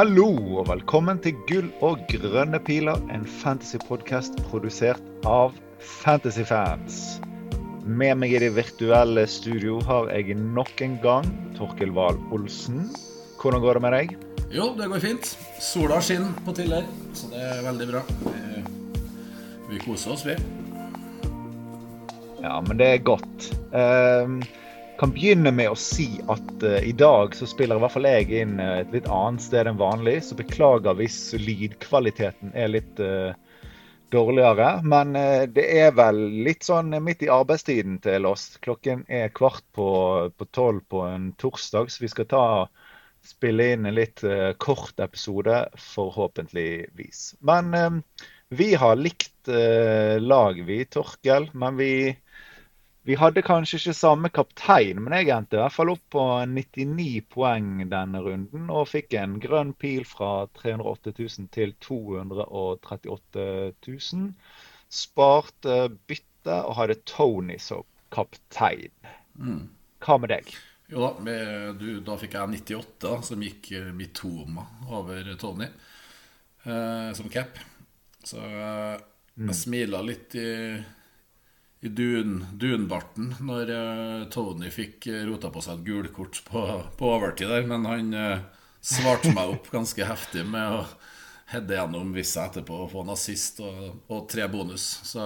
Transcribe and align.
Hallo 0.00 0.30
og 0.56 0.62
velkommen 0.70 1.18
til 1.20 1.34
Gull 1.44 1.66
og 1.84 2.06
grønne 2.08 2.56
piler, 2.64 2.96
en 3.12 3.26
fantasypodkast 3.28 4.38
produsert 4.46 5.02
av 5.28 5.52
Fantasyfans. 5.76 7.18
Med 7.84 8.16
meg 8.16 8.32
i 8.32 8.38
det 8.40 8.48
virtuelle 8.56 9.26
studio 9.28 9.76
har 9.84 10.08
jeg 10.14 10.38
nok 10.40 10.80
en 10.86 10.94
gang 11.02 11.28
Torkel 11.58 11.92
Wahl 11.92 12.16
Olsen. 12.32 12.86
Hvordan 13.42 13.60
går 13.60 13.76
det 13.76 13.82
med 13.84 13.94
deg? 13.98 14.14
Jo, 14.56 14.70
det 14.78 14.88
går 14.88 15.04
fint. 15.04 15.34
Sola 15.60 16.00
skinner 16.00 16.32
på 16.48 16.56
Tiller, 16.56 16.88
så 17.12 17.28
det 17.34 17.44
er 17.50 17.60
veldig 17.68 17.90
bra. 17.92 18.02
Vi, 19.68 19.82
koser 19.84 20.16
oss, 20.16 20.24
vi. 20.24 20.38
Ja, 22.40 22.56
men 22.64 22.80
det 22.80 22.88
er 22.94 23.04
godt. 23.04 23.52
Um, 23.76 24.40
kan 25.00 25.14
begynne 25.16 25.48
med 25.56 25.70
å 25.72 25.78
si 25.78 26.18
at 26.28 26.64
uh, 26.64 26.76
i 26.84 26.92
dag 26.92 27.32
så 27.36 27.46
spiller 27.48 27.78
i 27.78 27.82
hvert 27.84 27.94
fall 27.94 28.08
jeg 28.08 28.26
inn 28.42 28.58
uh, 28.60 28.82
et 28.82 28.90
litt 28.92 29.06
annet 29.08 29.40
sted 29.40 29.70
enn 29.70 29.80
vanlig, 29.80 30.18
så 30.26 30.36
beklager 30.36 30.98
hvis 30.98 31.16
lydkvaliteten 31.40 32.52
er 32.52 32.68
litt 32.74 33.00
uh, 33.00 33.32
dårligere. 34.12 34.82
Men 34.84 35.14
det 35.54 35.64
er 35.78 35.92
vel 35.94 36.18
litt 36.44 36.66
sånn 36.66 36.90
midt 37.00 37.22
i 37.22 37.30
arbeidstiden 37.30 38.00
til 38.02 38.26
oss. 38.26 38.56
Klokken 38.60 39.04
er 39.06 39.30
kvart 39.30 39.62
på 39.72 39.88
tolv 40.50 40.82
på, 40.82 40.96
på, 40.96 41.04
en 41.06 41.28
torsdag, 41.38 41.92
så 41.94 42.02
vi 42.02 42.10
skal 42.10 42.26
ta 42.32 42.44
spille 43.22 43.68
inn 43.70 43.86
en 43.86 43.94
litt 43.94 44.24
kort 44.58 44.98
episode, 44.98 45.60
forhåpentligvis. 45.78 47.22
Men 47.46 48.02
vi 48.50 48.72
har 48.82 48.98
likt 48.98 49.52
lag, 50.26 50.58
vi, 50.66 50.80
Torkel. 50.90 51.46
Men 51.54 51.78
vi 51.78 51.92
vi 53.08 53.16
hadde 53.16 53.42
kanskje 53.42 53.78
ikke 53.80 53.94
samme 53.96 54.28
kaptein, 54.28 54.98
men 55.00 55.14
jeg 55.16 55.30
endte 55.32 55.56
i 55.56 55.60
hvert 55.62 55.72
fall 55.72 55.92
opp 55.94 56.02
på 56.12 56.24
99 56.52 57.22
poeng 57.32 57.78
denne 57.88 58.20
runden. 58.20 58.66
Og 58.68 58.90
fikk 58.90 59.16
en 59.16 59.38
grønn 59.40 59.72
pil 59.80 60.04
fra 60.08 60.44
308 60.60 61.14
000 61.16 61.48
til 61.54 61.72
238 61.80 63.46
000. 63.88 64.26
Sparte 64.92 65.78
bytte 66.10 66.58
og 66.66 66.76
hadde 66.76 66.98
Tony 67.08 67.56
som 67.62 67.86
kaptein. 68.12 68.92
Mm. 69.40 69.70
Hva 70.04 70.18
med 70.20 70.34
deg? 70.34 70.52
Jo 70.90 71.04
da, 71.06 71.10
med, 71.24 71.80
du, 71.80 71.88
da 72.04 72.16
fikk 72.20 72.36
jeg 72.36 72.52
98, 72.60 72.94
da, 73.06 73.16
som 73.24 73.42
gikk 73.46 73.72
Mitoma 73.96 74.66
over 74.90 75.28
Tony 75.40 75.68
eh, 76.66 77.10
som 77.16 77.28
cap. 77.32 77.60
Så 78.26 78.40
jeg, 78.42 78.96
jeg 79.38 79.48
mm. 79.48 79.54
smila 79.56 80.02
litt 80.04 80.34
i 80.36 80.50
i 81.80 81.88
dun, 81.88 82.42
dunbarten 82.60 83.30
når 83.40 83.70
uh, 83.72 84.24
Tony 84.32 84.68
fikk 84.72 85.08
eh, 85.08 85.22
rota 85.28 85.48
på 85.52 85.62
seg 85.64 85.78
et 85.78 85.86
gulkort 85.86 86.42
på, 86.44 86.64
på 86.98 87.08
overtid 87.08 87.48
der. 87.48 87.64
Men 87.68 87.88
han 87.88 88.10
uh, 88.12 88.42
svarte 88.84 89.32
meg 89.32 89.54
opp 89.54 89.70
ganske 89.72 90.04
heftig 90.04 90.44
med 90.48 90.76
å 90.76 90.82
heade 91.50 91.78
gjennom 91.78 92.12
vissa 92.14 92.44
etterpå 92.46 92.84
og 92.84 92.92
få 92.92 93.04
en 93.04 93.14
assist 93.14 93.62
og, 93.64 93.80
og, 94.10 94.26
tre 94.30 94.44
bonus. 94.52 94.84
Så 95.08 95.24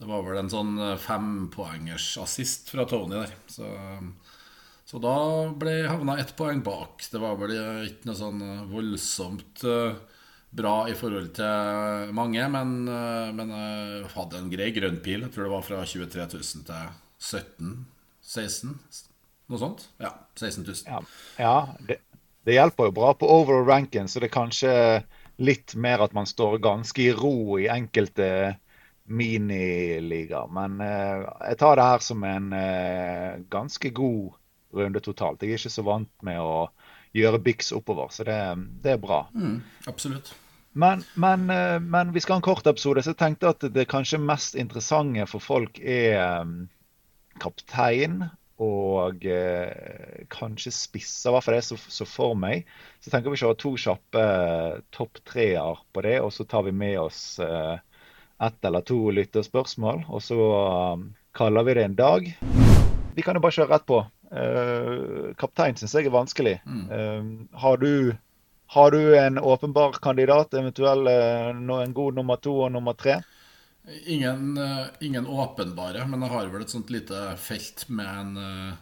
det 0.00 0.08
var 0.08 0.24
vel 0.26 0.40
en 0.40 0.50
sånn 0.50 0.80
fempoengers 0.98 2.14
assist 2.24 2.72
fra 2.72 2.86
Tony 2.88 3.20
der. 3.20 3.36
Så, 3.52 3.68
så 4.88 4.98
da 4.98 5.14
ble 5.60 5.76
havna 5.84 6.16
ett 6.18 6.32
poeng 6.40 6.64
bak. 6.66 7.04
Det 7.12 7.20
var 7.20 7.36
vel 7.38 7.54
ikke 7.86 8.08
noe 8.08 8.18
sånn 8.18 8.42
voldsomt 8.72 9.62
uh, 9.68 9.92
bra 10.50 10.74
i 10.90 10.96
forhold 10.98 11.30
til 11.38 12.10
mange, 12.16 12.48
men, 12.50 12.74
eh, 12.90 13.30
men 13.36 13.54
jeg 13.54 14.10
hadde 14.16 14.40
en 14.40 14.50
grei 14.50 14.70
grønn 14.74 14.98
pil. 15.04 15.24
Jeg 15.26 15.34
tror 15.34 15.46
det 15.46 15.54
var 15.54 15.66
fra 15.66 15.84
23 15.86 16.26
000 16.26 16.66
til 16.70 16.90
17 17.20 17.86
16 18.30 18.74
Noe 19.50 19.58
sånt? 19.58 19.88
Ja, 19.98 20.12
16 20.38 20.62
000. 20.62 20.74
Ja, 20.86 21.00
ja 21.42 21.54
det, 21.86 21.96
det, 22.46 22.54
hjelper 22.54 22.86
jo 22.86 22.94
bra 22.94 23.14
på 23.18 23.26
overall 23.26 23.66
ranken, 23.66 24.06
så 24.06 24.22
det 24.22 24.28
er 24.28 24.36
kanskje 24.36 24.74
litt 25.42 25.74
mer 25.74 26.04
at 26.04 26.14
man 26.14 26.28
står 26.28 26.60
ganske 26.62 27.02
i 27.02 27.14
ro 27.16 27.58
i 27.58 27.66
enkelte 27.72 28.28
miniligaer. 29.10 30.52
Men 30.54 30.78
uh, 30.78 31.26
jeg 31.48 31.58
tar 31.58 31.80
det 31.80 31.88
her 31.88 32.04
som 32.06 32.22
en 32.28 32.52
uh, 32.54 33.42
ganske 33.50 33.90
god 33.96 34.36
runde 34.78 35.02
totalt. 35.02 35.42
Jeg 35.42 35.56
er 35.56 35.58
ikke 35.64 35.74
så 35.74 35.86
vant 35.88 36.12
med 36.22 36.38
å 36.38 36.68
gjøre 37.16 37.42
byks 37.42 37.72
oppover. 37.76 38.10
Så 38.14 38.26
det, 38.28 38.38
det 38.84 38.94
er 38.94 39.02
bra. 39.02 39.24
Mm, 39.34 39.60
absolutt. 39.90 40.32
Men, 40.72 41.02
men, 41.14 41.48
eh, 41.50 41.78
men, 41.82 42.12
vi 42.14 42.22
skal 42.22 42.36
ha 42.36 42.42
en 42.42 42.46
kort 42.46 42.66
episode, 42.70 43.02
så 43.02 43.14
jeg 43.14 43.22
tenkte 43.22 43.50
at 43.50 43.64
det 43.74 43.88
kanskje 43.90 44.22
mest 44.22 44.54
interessante 44.54 45.26
for 45.26 45.42
folk 45.42 45.80
er 45.82 46.44
um, 46.44 46.68
kaptein 47.42 48.22
og 48.60 49.24
eh, 49.24 50.26
kanskje 50.32 50.72
spisser. 50.74 51.30
I 51.30 51.34
hvert 51.34 51.46
fall 51.46 51.56
det 51.56 51.64
så, 51.64 51.78
så 51.80 52.06
for 52.08 52.36
meg. 52.38 52.68
Så 53.00 53.12
tenker 53.12 53.32
vi 53.32 53.38
å 53.38 53.42
kjøre 53.46 53.58
to 53.60 53.72
kjappe 53.80 54.24
eh, 54.24 54.82
topp 54.92 55.22
treer 55.26 55.80
på 55.94 56.04
det, 56.04 56.18
og 56.20 56.32
så 56.36 56.44
tar 56.48 56.66
vi 56.68 56.74
med 56.76 56.98
oss 57.00 57.22
eh, 57.42 57.80
ett 58.40 58.68
eller 58.68 58.84
to 58.86 59.00
lytterspørsmål. 59.16 60.04
Og 60.12 60.22
så 60.24 60.38
um, 60.94 61.08
kaller 61.36 61.66
vi 61.66 61.76
det 61.78 61.86
en 61.88 61.98
dag. 61.98 62.30
Vi 63.16 63.24
kan 63.24 63.36
jo 63.36 63.42
bare 63.44 63.56
kjøre 63.56 63.72
rett 63.72 63.88
på. 63.88 64.04
Uh, 64.30 65.32
kaptein 65.34 65.74
syns 65.78 65.96
jeg 65.96 66.06
er 66.06 66.14
vanskelig. 66.14 66.58
Mm. 66.62 66.84
Uh, 66.86 67.58
har, 67.58 67.80
du, 67.82 68.14
har, 68.76 68.94
du, 68.94 69.16
en 69.18 69.40
åpenbar 69.42 69.98
kandidat, 70.02 70.54
eventuelt 70.54 71.10
uh, 71.10 71.50
en 71.50 71.94
god 71.96 72.18
nummer 72.20 72.38
to 72.38 72.54
og 72.66 72.70
nummer 72.72 72.94
tre? 72.98 73.20
Ingen, 74.06 74.54
ingen, 75.00 75.26
åpenbare, 75.26 76.04
men 76.06 76.22
jeg 76.22 76.30
har 76.30 76.50
vel 76.52 76.62
et 76.62 76.70
sånt 76.70 76.92
lite 76.92 77.16
felt 77.40 77.86
med 77.88 78.06
en 78.06 78.74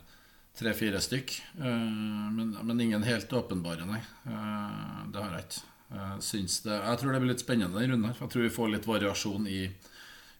tre-fire 0.58 0.98
stykk. 1.00 1.36
Men, 1.62 2.50
men, 2.58 2.80
ingen 2.82 3.06
helt 3.06 3.32
åpenbare, 3.32 3.86
nei. 3.88 4.02
Det 4.26 5.22
har 5.22 5.38
jeg 5.38 5.46
ikke. 5.46 5.62
Jeg, 5.94 6.42
det, 6.66 6.74
jeg 6.74 7.00
tror 7.00 7.14
det 7.14 7.22
blir 7.22 7.32
litt 7.32 7.44
spennende 7.46 7.80
i 7.80 7.88
runden 7.88 8.10
her. 8.10 8.18
Jeg 8.20 8.34
tror 8.34 8.44
vi 8.44 8.52
får 8.52 8.74
litt 8.74 8.90
variasjon 8.90 9.46
i, 9.48 9.62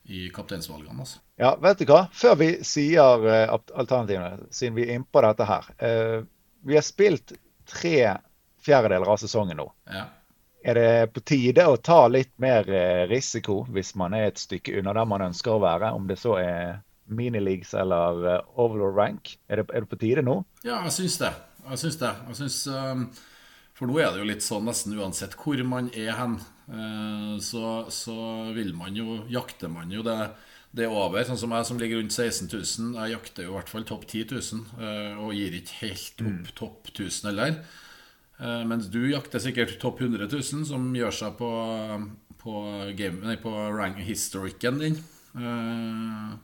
i 0.08 0.28
kapteinsvalgene. 0.30 1.00
Altså. 1.00 1.19
Ja, 1.36 1.52
vet 1.60 1.78
du 1.78 1.88
hva? 1.91 2.06
Før 2.12 2.36
vi 2.41 2.48
sier 2.64 3.24
uh, 3.28 3.58
alternativene, 3.76 4.48
siden 4.50 4.76
vi 4.78 4.86
er 4.86 4.96
innpå 4.96 5.20
dette 5.24 5.48
her. 5.48 5.69
Uh, 5.82 6.22
vi 6.64 6.78
har 6.78 6.86
spilt 6.86 7.34
tre 7.69 7.98
fjerdedeler 8.64 9.12
av 9.12 9.20
sesongen 9.20 9.60
nå. 9.60 9.69
Ja. 9.92 10.06
Er 10.69 10.80
det 10.80 11.12
på 11.14 11.22
tide 11.28 11.69
å 11.69 11.76
ta 11.76 12.00
litt 12.10 12.32
mer 12.41 12.66
uh, 12.72 13.04
risiko 13.10 13.60
hvis 13.69 13.92
man 14.00 14.16
er 14.16 14.30
et 14.30 14.41
stykke 14.41 14.78
unna 14.80 14.96
der 14.96 15.08
man 15.12 15.28
ønsker 15.28 15.54
å 15.54 15.62
være? 15.62 15.92
Om 15.92 16.08
det 16.08 16.19
så 16.22 16.38
er 16.40 16.80
minileagues 17.08 17.75
eller 17.76 18.25
overlord 18.60 18.96
rank. 18.96 19.36
Er 19.48 19.60
det, 19.60 19.69
er 19.72 19.84
det, 19.84 19.92
på 19.92 20.00
tide 20.00 20.25
nå? 20.25 20.40
Ja, 20.64 20.80
jeg 20.88 20.96
syns 20.96 21.20
det. 21.20 21.34
Jeg 21.69 21.82
syns 21.84 22.00
det. 22.00 22.14
Jeg 22.28 22.40
synes, 22.40 22.58
um, 22.72 23.06
for 23.78 23.86
nå 23.86 24.00
er 24.02 24.10
det 24.10 24.22
jo 24.22 24.28
litt 24.28 24.42
sånn 24.42 24.66
nesten 24.66 24.96
uansett 24.98 25.38
hvor 25.38 25.62
man 25.62 25.88
er 25.94 26.16
hen, 26.18 26.40
så, 27.40 27.86
så 27.94 28.16
vil 28.52 28.74
man 28.76 28.92
jo 28.98 29.22
Jakter 29.32 29.70
man 29.72 29.94
jo 29.94 30.02
det 30.04 30.18
det 30.76 30.86
er 30.86 30.94
over. 30.94 31.24
Sånn 31.24 31.40
som 31.40 31.52
jeg 31.54 31.68
som 31.68 31.80
ligger 31.80 32.00
rundt 32.02 32.14
16 32.14 32.48
000. 32.52 32.94
Jeg 33.00 33.14
jakter 33.16 33.46
jo 33.46 33.52
i 33.52 33.56
hvert 33.56 33.72
fall 33.72 33.86
topp 33.88 34.06
10 34.08 34.24
000, 34.34 34.64
eh, 34.84 35.20
og 35.22 35.34
gir 35.36 35.58
ikke 35.58 35.82
helt 35.82 36.24
opp 36.24 36.32
mm. 36.32 36.56
topp 36.58 36.90
1000 36.94 37.30
heller. 37.30 37.60
Eh, 38.38 38.64
mens 38.68 38.90
du 38.92 39.00
jakter 39.08 39.42
sikkert 39.42 39.78
topp 39.82 40.02
100 40.04 40.28
000, 40.28 40.66
som 40.68 40.90
gjør 40.96 41.14
seg 41.22 41.38
på, 41.40 41.52
på, 42.42 42.58
game, 42.98 43.22
nei, 43.24 43.38
på 43.40 43.54
rank 43.74 44.00
historicen 44.04 44.82
din. 44.82 45.00
Eh, 45.38 46.36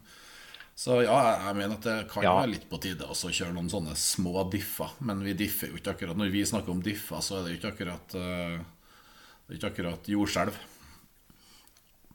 så 0.75 0.99
ja, 1.05 1.17
jeg 1.47 1.55
mener 1.55 1.77
at 1.77 1.87
det 1.87 1.97
kan 2.11 2.25
ja. 2.27 2.33
være 2.41 2.51
litt 2.57 2.65
på 2.67 2.81
tide 2.83 3.07
å 3.07 3.15
kjøre 3.15 3.55
noen 3.55 3.71
sånne 3.71 3.95
små 3.99 4.43
differ. 4.51 4.97
Men 5.07 5.23
vi 5.23 5.37
differ 5.39 5.71
jo 5.71 5.79
ikke 5.79 5.95
akkurat 5.95 6.19
Når 6.19 6.33
vi 6.35 6.43
snakker 6.51 6.75
om 6.75 6.83
differ, 6.83 7.23
så 7.23 7.39
er 7.39 7.47
det 7.47 7.59
ikke 7.61 7.71
akkurat, 7.77 8.17
det 8.17 9.55
er 9.55 9.61
ikke 9.61 9.71
akkurat 9.71 10.11
jordskjelv. 10.11 10.59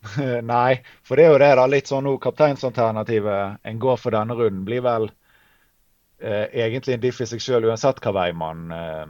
Nei, 0.53 0.81
for 1.07 1.19
det 1.19 1.25
er 1.25 1.33
jo 1.33 1.39
det, 1.39 1.53
da. 1.59 1.65
Litt 1.71 1.91
sånn 1.91 2.05
nå 2.07 2.17
kapteinsalternativet 2.23 3.63
en 3.67 3.81
går 3.81 3.97
for 3.99 4.15
denne 4.15 4.35
runden, 4.35 4.67
blir 4.67 4.83
vel 4.83 5.09
eh, 6.19 6.51
egentlig 6.51 6.97
en 6.97 7.07
diff 7.07 7.23
i 7.23 7.31
seg 7.31 7.43
sjøl, 7.43 7.71
uansett 7.71 8.03
hva 8.03 8.15
vei 8.15 8.29
man, 8.35 8.69
eh, 8.75 9.05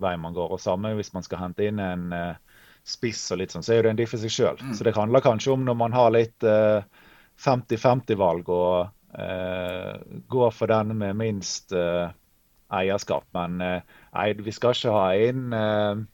vei 0.00 0.16
man, 0.20 0.36
går. 0.36 0.56
Og 0.56 0.60
samme 0.60 0.92
hvis 1.00 1.14
man 1.16 1.24
skal 1.24 1.46
hente 1.46 1.68
inn 1.68 1.80
en 1.80 2.10
spiss 2.84 3.30
og 3.32 3.40
litt 3.40 3.52
sånn, 3.52 3.64
så 3.64 3.72
er 3.72 3.80
jo 3.80 3.88
det 3.88 3.94
en 3.94 4.04
diff 4.04 4.16
i 4.16 4.20
seg 4.20 4.32
sjøl. 4.32 4.60
Mm. 4.60 4.74
Så 4.76 4.84
det 4.84 4.96
handler 4.96 5.24
kanskje 5.24 5.56
om 5.56 5.64
når 5.64 5.86
man 5.88 5.96
har 5.96 6.12
litt 6.12 6.52
50-50-valg 7.44 8.48
eh, 8.48 8.54
og 8.54 9.20
eh, 9.20 10.22
går 10.28 10.54
for 10.54 10.72
den 10.72 10.96
med 10.98 11.18
minst 11.18 11.72
eh, 11.72 12.08
eierskap. 12.70 13.26
Men 13.34 13.58
nei, 13.58 14.30
vi 14.38 14.54
skal 14.54 14.76
ikke 14.76 14.94
ha 14.94 15.06
inn 15.18 16.08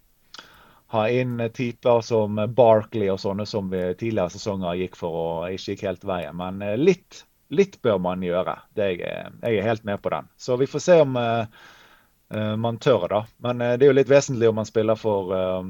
ha 0.88 1.08
inn 1.10 1.50
typer 1.54 2.00
som 2.00 2.38
Barkley 2.54 3.08
og 3.10 3.20
sånne 3.20 3.46
som 3.46 3.70
vi 3.70 3.82
tidligere 3.98 4.30
sesonger 4.36 4.78
gikk 4.80 4.98
for 4.98 5.16
og 5.22 5.54
ikke 5.54 5.74
gikk 5.74 5.86
helt 5.88 6.06
veien. 6.06 6.36
Men 6.38 6.62
eh, 6.62 6.76
litt, 6.78 7.24
litt 7.50 7.80
bør 7.82 7.98
man 8.02 8.22
gjøre. 8.24 8.54
Er 8.78 8.92
jeg, 8.92 9.32
er 9.42 9.66
helt 9.66 9.84
med 9.88 10.02
på 10.02 10.14
den. 10.14 10.30
Så 10.36 10.58
vi 10.60 10.70
får 10.70 10.84
se 10.84 11.00
om 11.02 11.18
uh, 11.18 12.54
man 12.56 12.78
tør, 12.78 13.08
da. 13.10 13.24
Men 13.42 13.64
uh, 13.64 13.74
det 13.74 13.88
er 13.88 13.92
jo 13.92 13.98
litt 13.98 14.12
vesentlig 14.12 14.50
om 14.50 14.60
man 14.60 14.68
spiller 14.68 14.98
for 15.00 15.34
uh, 15.34 15.66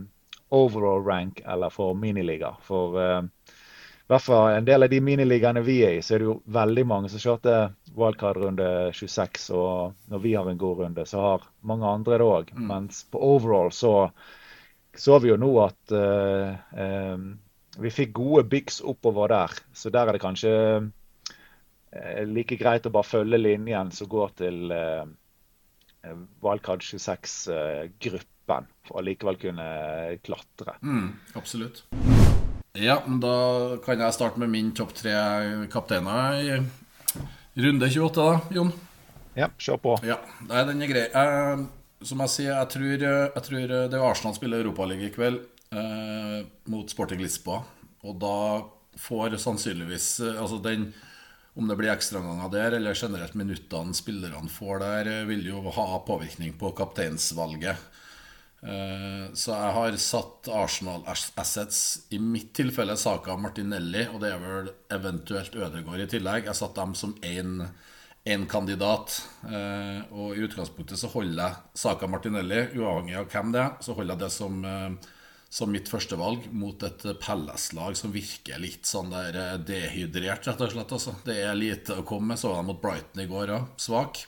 overall 0.55 1.03
rank 1.05 1.41
eller 1.47 1.73
for 1.73 1.97
miniliga. 1.97 2.53
For 2.63 3.01
i 3.01 3.56
hvert 4.13 4.23
fall 4.23 4.55
en 4.55 4.67
del 4.67 4.87
av 4.87 4.91
de 4.93 5.01
miniligaene 5.03 5.63
vi 5.67 5.81
er 5.83 5.97
i, 5.97 6.03
så 6.05 6.15
er 6.15 6.23
det 6.23 6.29
jo 6.29 6.39
veldig 6.55 6.85
mange 6.87 7.11
som 7.11 7.23
kjørte 7.23 7.55
wildcard 7.97 8.39
runde 8.39 8.69
26, 8.95 9.49
og 9.57 10.11
når 10.13 10.23
vi 10.23 10.35
har 10.39 10.51
en 10.51 10.61
god 10.61 10.83
runde, 10.85 11.07
så 11.11 11.23
har 11.25 11.47
mange 11.67 11.89
andre 11.91 12.21
det 12.21 12.27
òg. 12.27 12.53
Mm. 12.55 12.67
Mens 12.71 13.03
på 13.11 13.23
overall 13.35 13.73
så 13.75 13.97
så 14.97 15.19
vi 15.21 15.29
jo 15.29 15.37
nå 15.37 15.51
at 15.61 15.93
uh, 15.93 16.57
um, 16.73 17.29
vi 17.77 17.93
fikk 17.93 18.15
gode 18.17 18.47
bigs 18.49 18.81
oppover 18.81 19.29
der. 19.33 19.59
Så 19.77 19.93
der 19.93 20.09
er 20.09 20.17
det 20.17 20.23
kanskje 20.25 20.53
uh, 20.81 22.23
like 22.31 22.57
greit 22.61 22.89
å 22.89 22.95
bare 22.95 23.11
følge 23.11 23.41
linjen 23.43 23.93
som 23.93 24.09
går 24.09 24.37
til 24.41 24.73
uh, 24.73 25.05
Wildcard 26.45 26.87
26-gruppen, 26.87 28.69
for 28.87 29.01
å 29.01 29.05
likevel 29.05 29.41
kunne 29.43 29.67
klatre. 30.25 30.79
Mm, 30.81 31.11
absolutt. 31.37 31.85
Ja, 32.77 32.99
da 33.07 33.37
kan 33.85 34.01
jeg 34.03 34.15
starte 34.17 34.41
med 34.43 34.51
min 34.53 34.73
topp 34.77 34.93
tre 34.99 35.15
kapteiner 35.73 36.37
i 36.37 36.59
runde 37.57 37.89
28, 37.89 38.13
da, 38.21 38.41
Jon. 38.53 38.73
Ja, 39.37 39.49
kjør 39.61 39.81
på. 39.81 39.95
Ja, 40.05 40.19
den 40.69 40.85
er 40.85 40.91
grei. 40.91 41.07
Jeg, 41.09 41.67
som 42.05 42.21
jeg 42.25 42.33
sier, 42.35 42.53
jeg 42.53 42.71
tror, 42.75 43.05
jeg 43.07 43.45
tror 43.49 43.67
det 43.73 43.97
er 43.97 44.05
Arsenal 44.05 44.37
spiller 44.37 44.61
Europaliga 44.65 45.09
i 45.09 45.13
kveld 45.15 45.41
eh, 45.73 46.39
mot 46.73 46.93
Sporting 46.93 47.21
Lisboa. 47.25 47.63
Og 48.05 48.17
da 48.21 48.37
får 49.01 49.39
sannsynligvis 49.41 50.09
eh, 50.25 50.41
altså 50.41 50.61
den 50.65 50.91
om 51.57 51.69
det 51.69 51.79
blir 51.81 51.89
ekstraomganger 51.95 52.51
der, 52.53 52.75
eller 52.77 52.97
generelt 52.97 53.37
minuttene 53.39 53.97
spillerne 53.97 54.53
får 54.53 54.83
der, 54.85 55.13
eh, 55.13 55.29
vil 55.29 55.47
jo 55.49 55.63
ha 55.73 55.87
påvirkning 56.05 56.57
på 56.61 56.75
kapteinsvalget. 56.77 57.81
Eh, 58.67 59.27
så 59.39 59.55
jeg 59.55 59.75
har 59.77 59.97
satt 60.03 60.49
Arsenal 60.51 61.05
Assets, 61.07 62.09
i 62.11 62.19
mitt 62.19 62.51
tilfelle 62.57 62.97
Saka 62.99 63.37
Martinelli, 63.39 64.07
og 64.11 64.23
det 64.25 64.33
er 64.33 64.41
vel 64.43 64.71
eventuelt 64.97 65.55
Ødegaard 65.55 66.03
i 66.03 66.09
tillegg. 66.17 66.49
Jeg 66.49 66.59
satt 66.59 66.79
dem 66.79 66.97
som 66.99 67.15
én 67.23 68.47
kandidat. 68.51 69.21
Eh, 69.47 70.01
og 70.11 70.35
i 70.35 70.43
utgangspunktet 70.49 70.99
så 70.99 71.13
holder 71.13 71.45
jeg 71.45 71.83
Saka 71.85 72.11
Martinelli, 72.11 72.65
uavhengig 72.75 73.21
av 73.21 73.31
hvem 73.31 73.55
det 73.55 73.63
er, 73.63 73.77
så 73.87 73.95
holder 73.95 74.17
jeg 74.17 74.25
det 74.25 74.33
som, 74.35 74.65
eh, 74.65 75.13
som 75.57 75.71
mitt 75.71 75.87
førstevalg 75.89 76.51
mot 76.51 76.83
et 76.83 77.07
Pelles-lag 77.23 77.95
som 77.97 78.11
virker 78.13 78.59
litt 78.59 78.89
sånn 78.89 79.15
der 79.15 79.61
dehydrert, 79.63 80.43
rett 80.43 80.65
og 80.67 80.75
slett. 80.75 80.97
Altså. 80.99 81.15
Det 81.25 81.39
er 81.39 81.55
lite 81.55 82.01
å 82.01 82.05
komme 82.05 82.35
med. 82.35 82.43
Så 82.43 82.51
jeg 82.51 82.67
mot 82.67 82.83
Brighton 82.83 83.23
i 83.23 83.31
går 83.31 83.55
òg, 83.55 83.77
svak. 83.79 84.27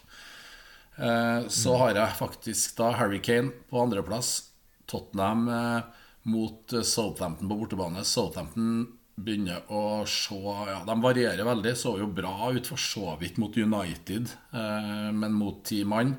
Eh, 0.98 1.48
så 1.48 1.76
har 1.78 1.94
jeg 1.94 2.18
faktisk 2.18 2.78
da 2.80 2.90
Harry 2.98 3.20
Kane 3.22 3.52
på 3.70 3.82
andreplass. 3.82 4.50
Tottenham 4.88 5.48
eh, 5.52 5.82
mot 6.26 6.72
eh, 6.72 6.82
Southampton 6.82 7.48
på 7.48 7.58
bortebane. 7.60 8.04
Southampton 8.04 8.86
begynner 9.18 9.66
å 9.74 10.04
se 10.06 10.38
ja, 10.38 10.80
De 10.86 10.98
varierer 11.02 11.46
veldig. 11.46 11.76
Så 11.78 11.96
jo 12.00 12.10
bra 12.10 12.50
ut 12.54 12.66
for 12.70 12.80
så 12.82 13.14
vidt 13.20 13.38
mot 13.38 13.56
United, 13.56 14.30
men 14.52 15.34
mot 15.34 15.64
ti 15.66 15.82
mann. 15.82 16.14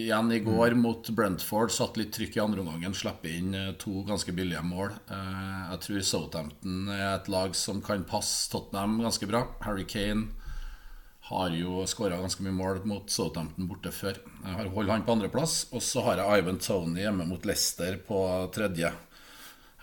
Igjen 0.00 0.30
i 0.32 0.38
går 0.40 0.72
mot 0.80 1.10
Brentford 1.12 1.72
satt 1.74 1.98
litt 2.00 2.14
trykk 2.16 2.38
i 2.38 2.40
andre 2.40 2.62
omgangen. 2.62 2.96
Slipper 2.96 3.34
inn 3.34 3.52
to 3.82 4.00
ganske 4.08 4.32
billige 4.32 4.62
mål. 4.64 4.94
Jeg 5.10 5.82
tror 5.84 6.06
Southampton 6.08 6.88
er 6.88 7.18
et 7.18 7.28
lag 7.28 7.52
som 7.58 7.84
kan 7.84 8.06
passe 8.08 8.48
Tottenham 8.48 8.96
ganske 9.04 9.28
bra. 9.28 9.44
Harry 9.66 9.84
Kane 9.84 10.39
har 11.30 11.52
jo 11.54 11.84
skåra 11.86 12.18
ganske 12.18 12.42
mye 12.42 12.56
mål 12.56 12.80
mot 12.90 13.10
Southampton 13.12 13.68
borte 13.70 13.92
før. 13.94 14.16
Jeg 14.42 14.56
har 14.56 14.70
holdt 14.74 14.90
han 14.90 15.04
på 15.06 15.14
andreplass. 15.14 15.68
Og 15.70 15.84
så 15.84 16.02
har 16.08 16.18
jeg 16.18 16.42
Ivan 16.42 16.58
Tony 16.62 17.04
hjemme 17.04 17.26
mot 17.28 17.46
Leicester 17.46 18.00
på 18.06 18.18
tredje. 18.54 18.90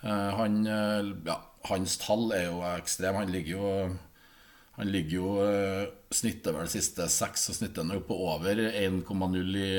Eh, 0.04 0.28
han, 0.40 0.60
eh, 0.68 1.14
ja, 1.30 1.38
hans 1.70 1.96
tall 2.04 2.34
er 2.36 2.50
jo 2.50 2.60
ekstrem. 2.74 3.22
Han 3.22 3.32
ligger 3.32 3.56
jo 3.56 3.72
han 4.78 4.92
ligger 4.94 5.16
jo 5.16 5.30
uh, 5.42 5.88
Snittet 6.14 6.54
vel 6.54 6.68
siste 6.70 7.08
seks, 7.10 7.48
og 7.50 7.56
snittet 7.58 7.90
er 7.90 8.04
på 8.06 8.14
over 8.30 8.60
1,0 8.62 9.56
i 9.58 9.72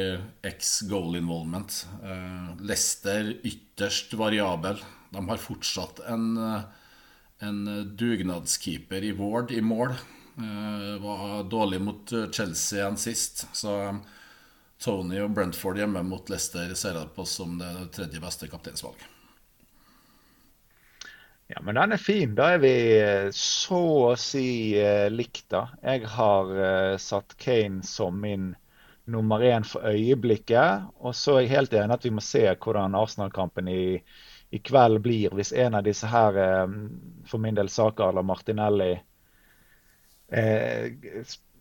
X 0.51 0.73
goal 0.91 1.15
involvement. 1.21 1.71
Leicester 2.59 3.31
ytterst 3.47 4.17
variabel. 4.19 4.83
De 5.15 5.23
har 5.31 5.41
fortsatt 5.41 6.03
en, 6.11 6.27
en 7.47 7.63
dugnadskeeper 7.97 9.07
i 9.07 9.15
Ward 9.17 9.55
i 9.55 9.63
mål. 9.65 9.95
Eh, 10.39 11.03
var 11.03 11.45
dårlig 11.45 11.81
mot 11.81 12.13
eh, 12.13 12.31
Chelsea 12.31 12.87
enn 12.87 12.97
sist. 12.97 13.49
Så 13.53 13.73
eh, 13.83 13.95
Tony 14.79 15.19
og 15.21 15.33
Brentford 15.35 15.81
hjemme 15.81 16.03
mot 16.07 16.31
Leicester 16.31 16.75
ser 16.79 16.95
jeg 16.95 17.11
på 17.17 17.25
som 17.27 17.57
det 17.59 17.73
tredje 17.97 18.23
beste 18.23 18.47
kapteinsvalget. 18.51 19.07
Ja, 21.49 21.63
men 21.65 21.75
den 21.75 21.97
er 21.97 21.99
fin. 21.99 22.37
Da 22.39 22.53
er 22.55 22.63
vi 22.63 22.71
så 23.35 23.81
å 24.11 24.17
si 24.21 24.77
likt, 25.09 25.47
da. 25.49 25.63
Jeg 25.81 26.05
har 26.13 26.51
satt 27.01 27.33
Kane 27.41 27.81
som 27.89 28.19
min 28.21 28.51
nummer 29.09 29.41
én 29.41 29.65
for 29.65 29.89
øyeblikket. 29.89 30.91
Og 31.01 31.17
så 31.17 31.39
er 31.39 31.47
jeg 31.47 31.55
helt 31.55 31.79
enig 31.81 31.97
at 31.97 32.05
vi 32.05 32.13
må 32.13 32.23
se 32.23 32.45
hvordan 32.53 32.99
Arsenal-kampen 33.01 33.73
i, 33.73 33.97
i, 34.53 34.61
kveld 34.61 35.01
blir. 35.09 35.33
Hvis 35.41 35.55
en 35.57 35.81
av 35.81 35.89
disse 35.89 36.13
her, 36.13 36.37
for 37.33 37.41
min 37.41 37.57
del 37.57 37.73
Saka 37.73 38.13
eller 38.13 38.29
Martinelli, 38.29 38.93
eh, 40.33 40.93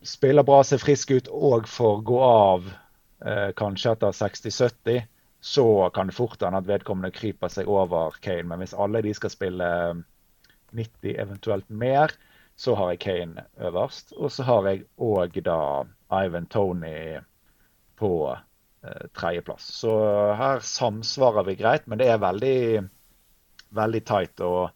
spiller 0.02 0.44
bra, 0.44 0.64
ser 0.64 0.82
frisk 0.82 1.12
ut 1.12 1.28
og 1.28 1.68
får 1.70 2.02
gå 2.08 2.20
av 2.24 2.72
eh, 3.26 3.52
kanskje 3.58 3.96
etter 3.96 4.16
60-70, 4.16 5.08
så 5.40 5.68
kan 5.94 6.10
det 6.10 6.18
fort 6.18 6.42
hende 6.42 6.62
at 6.62 6.70
vedkommende 6.70 7.14
kryper 7.16 7.52
seg 7.52 7.70
over 7.70 8.18
Kane. 8.22 8.48
Men 8.50 8.64
hvis 8.64 8.76
alle 8.76 9.04
de 9.06 9.14
skal 9.16 9.34
spille 9.34 9.70
90, 10.76 11.14
eventuelt 11.14 11.70
mer, 11.70 12.14
så 12.58 12.76
har 12.76 12.94
jeg 12.94 13.04
Kane 13.06 13.46
øverst. 13.62 14.16
Og 14.18 14.32
så 14.34 14.44
har 14.48 14.68
jeg 14.68 14.86
òg 14.98 15.38
da 15.46 15.60
Ivan 16.26 16.50
Tony 16.50 17.20
på 17.98 18.12
eh, 18.34 19.06
tredjeplass. 19.14 19.70
Så 19.82 19.94
her 20.38 20.64
samsvarer 20.66 21.46
vi 21.48 21.58
greit, 21.60 21.88
men 21.88 22.02
det 22.02 22.10
er 22.10 22.24
veldig, 22.24 22.88
veldig 23.78 24.04
tight. 24.10 24.42
Og 24.42 24.72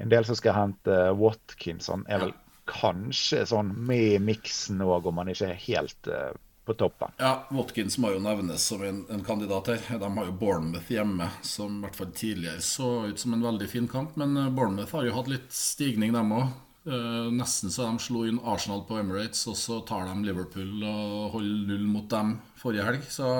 en 0.00 0.12
del 0.12 0.24
som 0.24 0.38
skal 0.38 0.56
hente 0.56 1.00
Watkinson, 1.20 2.06
er 2.08 2.24
vel 2.24 2.34
kanskje 2.70 3.42
sånn 3.50 3.74
med 3.86 4.22
miksen 4.24 4.80
òg, 4.86 5.10
om 5.10 5.20
man 5.20 5.30
ikke 5.32 5.50
er 5.50 5.60
helt 5.66 6.10
uh, 6.10 6.30
på 6.70 6.74
toppen. 6.74 7.12
Ja, 7.18 7.46
Watkins 7.50 7.98
må 7.98 8.12
jo 8.14 8.20
nevnes 8.22 8.62
som 8.70 8.82
en, 8.86 9.02
en, 9.10 9.24
kandidat 9.26 9.72
her. 9.72 9.98
De 9.98 10.10
har 10.16 10.28
jo 10.28 10.34
Bournemouth 10.38 10.90
hjemme, 10.92 11.26
som 11.42 11.78
i 11.78 11.84
hvert 11.84 11.98
fall 11.98 12.12
tidligere 12.14 12.62
så 12.62 12.90
ut 13.10 13.18
som 13.18 13.34
en 13.34 13.42
veldig 13.42 13.68
fin 13.70 13.88
kamp. 13.90 14.14
Men 14.20 14.36
eh, 14.36 14.50
Bournemouth 14.54 14.94
har 14.94 15.08
jo 15.08 15.16
hatt 15.16 15.30
litt 15.32 15.48
stigning, 15.54 16.14
dem 16.14 16.34
òg. 16.36 16.52
Uh, 16.86 16.94
eh, 16.94 17.30
nesten 17.36 17.72
så 17.74 17.88
de 17.88 18.04
slo 18.04 18.22
inn 18.28 18.38
Arsenal 18.46 18.84
på 18.88 19.00
Emirates, 19.00 19.42
og 19.50 19.58
så 19.58 19.80
tar 19.88 20.06
de 20.08 20.28
Liverpool 20.28 20.84
og 20.86 21.34
holder 21.34 21.72
null 21.72 21.88
mot 21.90 22.06
dem 22.12 22.36
forrige 22.60 22.86
helg. 22.86 23.08
Så 23.10 23.30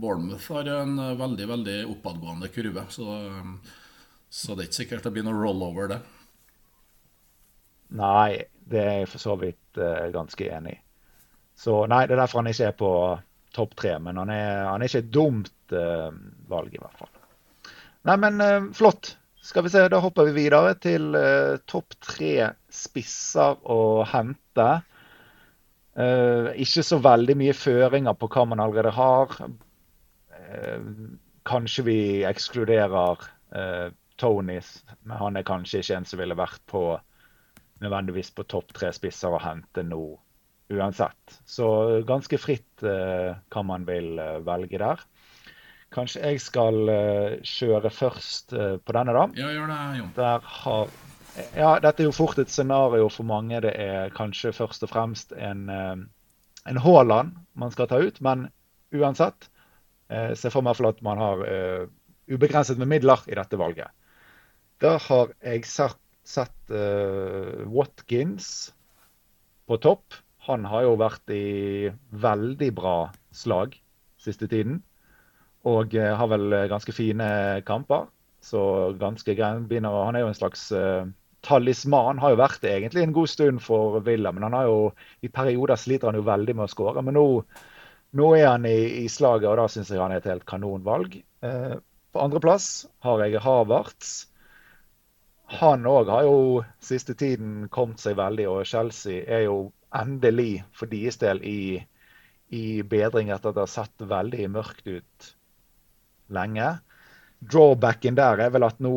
Bournemouth 0.00 0.50
har 0.56 0.72
en 0.80 0.96
veldig, 1.20 1.50
veldig 1.54 1.78
oppadgående 1.92 2.50
kurve. 2.50 2.88
Så, 2.90 3.20
så 4.26 4.56
det 4.56 4.64
er 4.64 4.70
ikke 4.72 4.82
sikkert 4.82 5.06
det 5.06 5.14
blir 5.14 5.28
noe 5.28 5.38
rollover, 5.38 5.94
det. 5.94 6.02
Nei, 7.98 8.44
det 8.70 8.80
er 8.80 8.98
jeg 9.00 9.10
for 9.10 9.22
så 9.22 9.36
vidt 9.40 9.80
uh, 9.80 10.08
ganske 10.14 10.46
enig 10.46 10.76
i. 10.76 10.82
Så 11.60 11.82
nei, 11.90 12.04
det 12.06 12.14
er 12.14 12.22
derfor 12.22 12.40
han 12.40 12.50
ikke 12.50 12.68
er 12.70 12.76
på 12.78 12.90
topp 13.56 13.74
tre. 13.82 13.96
Men 14.02 14.20
han 14.22 14.30
er, 14.32 14.66
han 14.70 14.80
er, 14.80 14.88
ikke 14.88 15.02
et 15.04 15.14
dumt 15.14 15.74
uh, 15.74 16.12
valg, 16.50 16.74
i 16.74 16.80
hvert 16.80 17.00
fall. 17.00 17.10
Nei, 18.08 18.16
men 18.22 18.40
uh, 18.40 18.70
flott. 18.76 19.16
Skal 19.44 19.64
vi 19.66 19.72
se, 19.72 19.82
Da 19.90 19.98
hopper 20.04 20.28
vi 20.28 20.36
videre 20.36 20.74
til 20.76 21.14
topp 21.68 21.94
tre 22.04 22.50
spisser 22.68 23.56
å 23.72 24.04
hente. 24.04 24.66
ikke 26.60 26.84
så 26.84 26.98
veldig 27.00 27.36
mye 27.40 27.54
føringer 27.56 28.18
på 28.20 28.28
hva 28.28 28.44
man 28.50 28.60
allerede 28.60 28.92
har. 28.92 29.32
kanskje 31.48 31.86
vi 31.88 31.96
ekskluderer 32.28 33.24
Tonys, 34.20 34.84
men 35.08 35.16
han 35.16 35.40
er 35.40 35.48
kanskje 35.48 35.80
ikke 35.80 35.96
en 35.96 36.04
som 36.12 36.20
ville 36.20 36.36
vært 36.36 36.60
på 36.68 36.84
nødvendigvis 37.80 38.32
på 38.36 38.46
topp 38.48 38.74
tre 38.76 38.92
spisser 38.96 39.32
å 39.32 39.40
hente 39.42 39.84
nå 39.86 40.04
uansett. 40.70 41.40
Så 41.48 41.66
ganske 42.06 42.38
fritt 42.38 42.84
eh, 42.86 43.32
hva 43.50 43.62
man 43.66 43.86
vil 43.88 44.18
eh, 44.22 44.38
velge 44.46 44.78
der. 44.78 45.02
Kanskje 45.90 46.22
jeg 46.22 46.42
skal 46.44 46.92
eh, 46.92 47.38
kjøre 47.42 47.90
først 47.90 48.54
eh, 48.54 48.76
på 48.78 48.94
denne, 48.94 49.16
da. 49.16 49.24
Ja, 49.40 49.50
gjør 49.56 49.72
det, 49.72 49.80
Jon. 49.98 50.12
Der 50.18 50.50
har 50.60 50.92
ja, 51.54 51.74
dette 51.82 52.02
er 52.02 52.08
jo 52.08 52.14
fort 52.14 52.38
et 52.42 52.50
scenario 52.50 53.08
for 53.12 53.26
mange. 53.26 53.60
Det 53.62 53.72
er 53.78 54.12
kanskje 54.14 54.52
først 54.54 54.84
og 54.86 54.92
fremst 54.92 55.32
en, 55.36 55.68
eh, 55.70 55.96
en 56.70 56.82
Haaland 56.84 57.36
man 57.54 57.72
skal 57.74 57.88
ta 57.90 58.00
ut. 58.02 58.20
Men 58.20 58.48
uansett, 58.94 59.48
eh, 60.10 60.34
se 60.34 60.50
for 60.50 60.62
meg 60.62 60.80
at 60.80 61.02
man 61.02 61.18
har 61.18 61.44
eh, 61.46 61.86
ubegrenset 62.30 62.78
med 62.78 62.88
midler 62.88 63.20
i 63.28 63.34
dette 63.34 63.58
valget. 63.58 63.90
Da 64.80 64.98
har 64.98 65.34
jeg 65.42 65.66
sagt 65.66 65.98
sett 66.26 66.72
uh, 66.74 67.66
Watkins 67.70 68.72
på 69.68 69.78
topp. 69.82 70.16
Han 70.48 70.64
har 70.68 70.86
jo 70.86 70.98
vært 71.00 71.32
i 71.34 71.90
veldig 72.10 72.70
bra 72.76 72.96
slag 73.34 73.76
siste 74.20 74.48
tiden. 74.50 74.80
Og 75.68 75.94
uh, 75.96 76.12
har 76.16 76.32
vel 76.32 76.56
ganske 76.72 76.94
fine 76.96 77.30
kamper. 77.68 78.08
Så 78.40 78.60
ganske 79.00 79.34
begynner, 79.36 80.04
Han 80.04 80.16
er 80.16 80.24
jo 80.24 80.30
en 80.32 80.38
slags 80.38 80.70
uh, 80.72 81.04
talisman. 81.46 82.20
Har 82.20 82.34
jo 82.34 82.40
vært 82.40 82.62
det 82.62 82.72
egentlig 82.72 83.04
en 83.04 83.16
god 83.16 83.28
stund 83.28 83.62
for 83.64 84.00
Villa, 84.04 84.32
men 84.32 84.48
han 84.48 84.56
har 84.56 84.68
jo 84.68 84.78
i 85.22 85.28
perioder 85.28 85.76
sliter 85.76 86.10
han 86.10 86.18
jo 86.18 86.26
veldig 86.26 86.56
med 86.56 86.66
å 86.66 86.72
skåre. 86.72 87.04
Men 87.04 87.16
nå, 87.18 87.26
nå, 88.16 88.32
er 88.36 88.48
han 88.52 88.66
i, 88.68 89.04
i, 89.04 89.06
slaget, 89.08 89.48
og 89.50 89.60
da 89.60 89.68
syns 89.68 89.92
jeg 89.92 90.00
han 90.00 90.14
er 90.14 90.22
et 90.22 90.30
helt 90.30 90.48
kanonvalg. 90.48 91.20
Uh, 91.44 91.78
på 92.10 92.24
andreplass 92.24 92.88
har 93.06 93.22
jeg 93.24 93.42
Havertz. 93.44 94.29
Han 95.50 95.86
òg 95.90 96.10
har 96.12 96.26
jo 96.28 96.62
siste 96.84 97.16
tiden 97.18 97.66
kommet 97.74 97.98
seg 98.02 98.18
veldig, 98.20 98.46
og 98.46 98.68
Chelsea 98.70 99.24
er 99.26 99.48
jo 99.48 99.72
endelig 99.98 100.62
for 100.76 100.90
deres 100.90 101.18
del 101.18 101.42
i, 101.42 101.80
i 102.54 102.82
bedring 102.86 103.32
etter 103.34 103.50
at 103.50 103.58
det 103.58 103.64
har 103.64 103.72
sett 103.72 104.04
veldig 104.12 104.46
mørkt 104.54 104.86
ut 104.86 105.30
lenge. 106.30 106.68
Drawbacken 107.40 108.18
der 108.18 108.44
er 108.46 108.54
vel 108.54 108.68
at 108.68 108.78
nå 108.84 108.94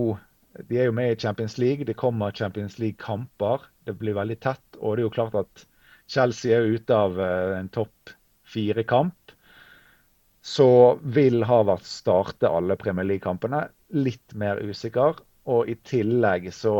De 0.70 0.78
er 0.78 0.86
jo 0.86 0.94
med 0.94 1.16
i 1.16 1.18
Champions 1.18 1.56
League. 1.58 1.86
Det 1.90 1.96
kommer 1.98 2.32
Champions 2.32 2.76
League-kamper. 2.78 3.64
Det 3.90 3.96
blir 3.98 4.14
veldig 4.14 4.36
tett. 4.38 4.78
Og 4.78 4.94
det 4.94 5.02
er 5.02 5.08
jo 5.08 5.14
klart 5.16 5.38
at 5.40 5.64
Chelsea 6.06 6.54
er 6.54 6.68
ute 6.70 6.94
av 6.94 7.18
eh, 7.18 7.56
en 7.58 7.72
topp 7.74 8.12
fire-kamp. 8.46 9.34
Så 10.46 10.68
vil 11.02 11.42
Havert 11.50 11.90
starte 11.90 12.52
alle 12.54 12.78
Premier 12.78 13.08
League-kampene. 13.10 13.64
Litt 13.98 14.38
mer 14.38 14.62
usikker. 14.62 15.18
Og 15.52 15.70
i 15.70 15.76
tillegg 15.76 16.48
så 16.56 16.76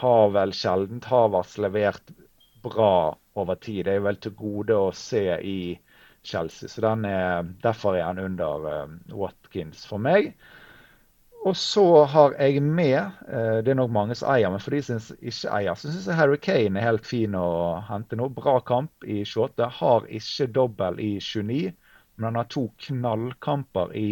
har 0.00 0.30
vel 0.34 0.54
sjelden 0.54 1.02
Havertz 1.06 1.58
levert 1.62 2.10
bra 2.62 3.16
over 3.38 3.54
tid. 3.54 3.84
Det 3.86 3.96
er 3.98 4.06
vel 4.06 4.18
til 4.22 4.34
gode 4.38 4.78
å 4.78 4.90
se 4.94 5.24
i 5.38 5.58
Chelsea. 6.26 6.68
Så 6.68 6.82
er, 6.82 7.50
derfor 7.62 7.96
er 7.96 8.08
han 8.08 8.22
under 8.22 8.66
uh, 8.66 8.96
Watkins 9.14 9.84
for 9.88 10.02
meg. 10.02 10.32
Og 11.46 11.54
så 11.56 11.84
har 12.10 12.34
jeg 12.34 12.62
med 12.62 12.98
uh, 13.30 13.60
Det 13.62 13.70
er 13.70 13.78
nok 13.78 13.92
mange 13.94 14.16
som 14.18 14.32
eier, 14.34 14.50
men 14.50 14.62
for 14.62 14.74
de 14.74 14.82
som 14.82 14.98
ikke 15.18 15.52
eier, 15.60 15.78
så 15.78 15.92
syns 15.92 16.08
jeg 16.10 16.18
Harry 16.18 16.40
Kane 16.42 16.80
er 16.80 16.88
helt 16.90 17.06
fin 17.06 17.36
å 17.38 17.78
hente 17.88 18.18
nå. 18.18 18.30
Bra 18.34 18.58
kamp 18.66 19.06
i 19.06 19.22
28. 19.22 19.70
Har 19.78 20.10
ikke 20.20 20.50
dobbel 20.58 20.98
i 21.02 21.12
29, 21.22 21.70
men 22.18 22.30
han 22.30 22.42
har 22.42 22.50
to 22.50 22.66
knallkamper 22.88 23.94
i 23.96 24.10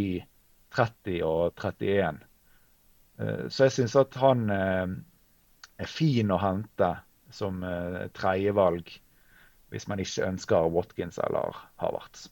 30 0.76 1.22
og 1.26 1.58
31. 1.58 2.22
Eh, 3.18 3.46
så 3.48 3.66
jeg 3.66 3.76
syns 3.78 3.96
at 4.00 4.20
han 4.20 4.46
er 4.50 5.90
fin 5.90 6.30
å 6.32 6.40
hente 6.40 6.94
som 7.34 7.60
tredjevalg 8.16 8.94
hvis 9.72 9.88
man 9.90 10.02
ikke 10.02 10.26
ønsker 10.30 10.70
Watkins 10.72 11.18
eller 11.22 11.56
Havertz. 11.82 12.28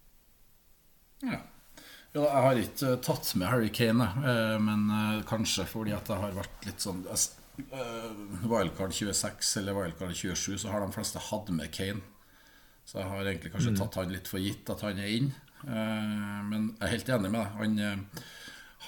Ja. 1.25 1.39
ja. 2.15 2.23
jeg 2.23 2.43
har 2.47 2.61
ikke 2.61 2.91
eh, 2.93 3.01
tatt 3.05 3.31
med 3.41 3.51
Harry 3.51 3.71
Kane, 3.75 4.07
eh, 4.23 4.57
men 4.63 4.87
eh, 4.91 5.23
kanskje 5.29 5.67
fordi 5.69 5.95
at 5.97 6.11
det 6.11 6.21
har 6.21 6.37
vært 6.37 6.69
litt 6.69 6.85
sånn 6.85 7.05
Wildcard 8.45 8.95
26 8.95 9.51
eller 9.61 9.77
Wildcard 9.79 10.15
27, 10.17 10.57
så 10.59 10.73
har 10.73 10.83
de 10.83 10.95
fleste 10.95 11.23
hatt 11.31 11.51
med 11.55 11.71
Kane. 11.75 12.03
Så 12.85 12.99
jeg 13.01 13.09
har 13.09 13.29
egentlig 13.29 13.53
kanskje 13.55 13.75
mm. 13.75 13.81
tatt 13.81 13.99
han 14.01 14.13
litt 14.13 14.29
for 14.29 14.43
gitt 14.43 14.71
at 14.75 14.83
han 14.85 14.99
er 15.01 15.13
inn. 15.15 15.31
Men 15.65 16.67
jeg 16.75 16.83
er 16.85 16.91
helt 16.93 17.13
enig 17.15 17.31
med 17.33 17.39
deg. 17.39 17.55
Han, 17.57 18.03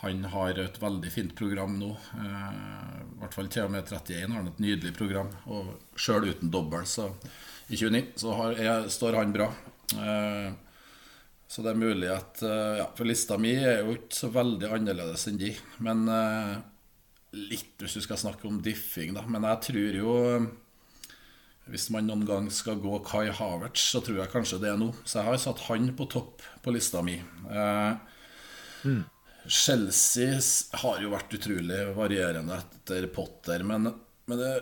han 0.00 0.25
har 0.33 0.59
et 0.61 0.76
veldig 0.83 1.11
fint 1.12 1.33
program 1.38 1.79
nå. 1.81 1.93
I 2.17 3.21
hvert 3.21 3.37
fall 3.37 3.49
til 3.53 3.67
og 3.67 3.73
med 3.75 3.88
31 3.88 4.29
har 4.29 4.41
han 4.41 4.50
et 4.50 4.62
nydelig 4.62 4.93
program. 4.97 5.31
Og 5.49 5.73
sjøl 5.99 6.29
uten 6.31 6.53
dobbel, 6.53 6.85
i 7.69 7.76
29 7.76 8.05
så 8.21 8.35
har, 8.38 8.61
jeg, 8.62 8.91
står 8.95 9.19
han 9.19 9.33
bra. 9.35 9.49
Eh, 9.95 10.53
så 11.47 11.62
det 11.62 11.73
er 11.73 11.79
mulig 11.79 12.11
at 12.11 12.43
eh, 12.43 12.79
ja, 12.81 12.87
For 12.99 13.07
lista 13.07 13.37
mi 13.38 13.53
er 13.55 13.85
jo 13.85 13.95
ikke 13.95 14.19
så 14.19 14.31
veldig 14.35 14.71
annerledes 14.79 15.26
enn 15.31 15.41
de. 15.41 15.50
Men 15.83 16.07
eh, 16.11 16.55
litt 17.37 17.83
hvis 17.83 17.99
du 17.99 18.05
skal 18.05 18.21
snakke 18.23 18.47
om 18.49 18.61
diffing, 18.62 19.15
da. 19.17 19.26
Men 19.26 19.47
jeg 19.50 19.62
tror 19.71 19.99
jo 20.00 20.15
Hvis 21.67 21.88
man 21.91 22.07
noen 22.07 22.23
gang 22.26 22.47
skal 22.55 22.79
gå 22.83 23.00
Kai 23.07 23.26
Havertz, 23.35 23.88
så 23.91 24.03
tror 24.05 24.23
jeg 24.23 24.35
kanskje 24.35 24.61
det 24.62 24.71
er 24.71 24.79
nå. 24.79 24.93
Så 25.03 25.19
jeg 25.19 25.31
har 25.33 25.43
satt 25.43 25.67
han 25.67 25.91
på 25.99 26.07
topp 26.11 26.47
på 26.62 26.75
lista 26.75 27.03
mi. 27.03 27.19
Mm. 28.87 29.03
Chelsea 29.49 30.41
har 30.83 31.03
jo 31.03 31.12
vært 31.12 31.37
utrolig 31.38 31.83
varierende 31.97 32.59
etter 32.59 33.07
Potter, 33.12 33.62
men, 33.67 33.93
men 34.26 34.41
det 34.41 34.55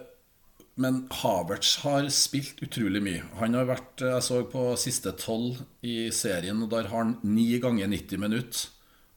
men 0.75 1.05
Havertz 1.23 1.77
har 1.85 2.09
spilt 2.11 2.59
utrolig 2.65 2.99
mye. 3.03 3.23
Han 3.39 3.55
har 3.55 3.69
vært, 3.69 4.03
Jeg 4.03 4.23
så 4.27 4.41
på 4.51 4.73
siste 4.81 5.13
tolv 5.15 5.61
i 5.87 6.11
serien, 6.11 6.65
og 6.65 6.73
der 6.73 6.89
har 6.91 7.05
han 7.05 7.19
ni 7.23 7.61
ganger 7.63 7.87
90 7.87 8.19
minutter. 8.19 8.65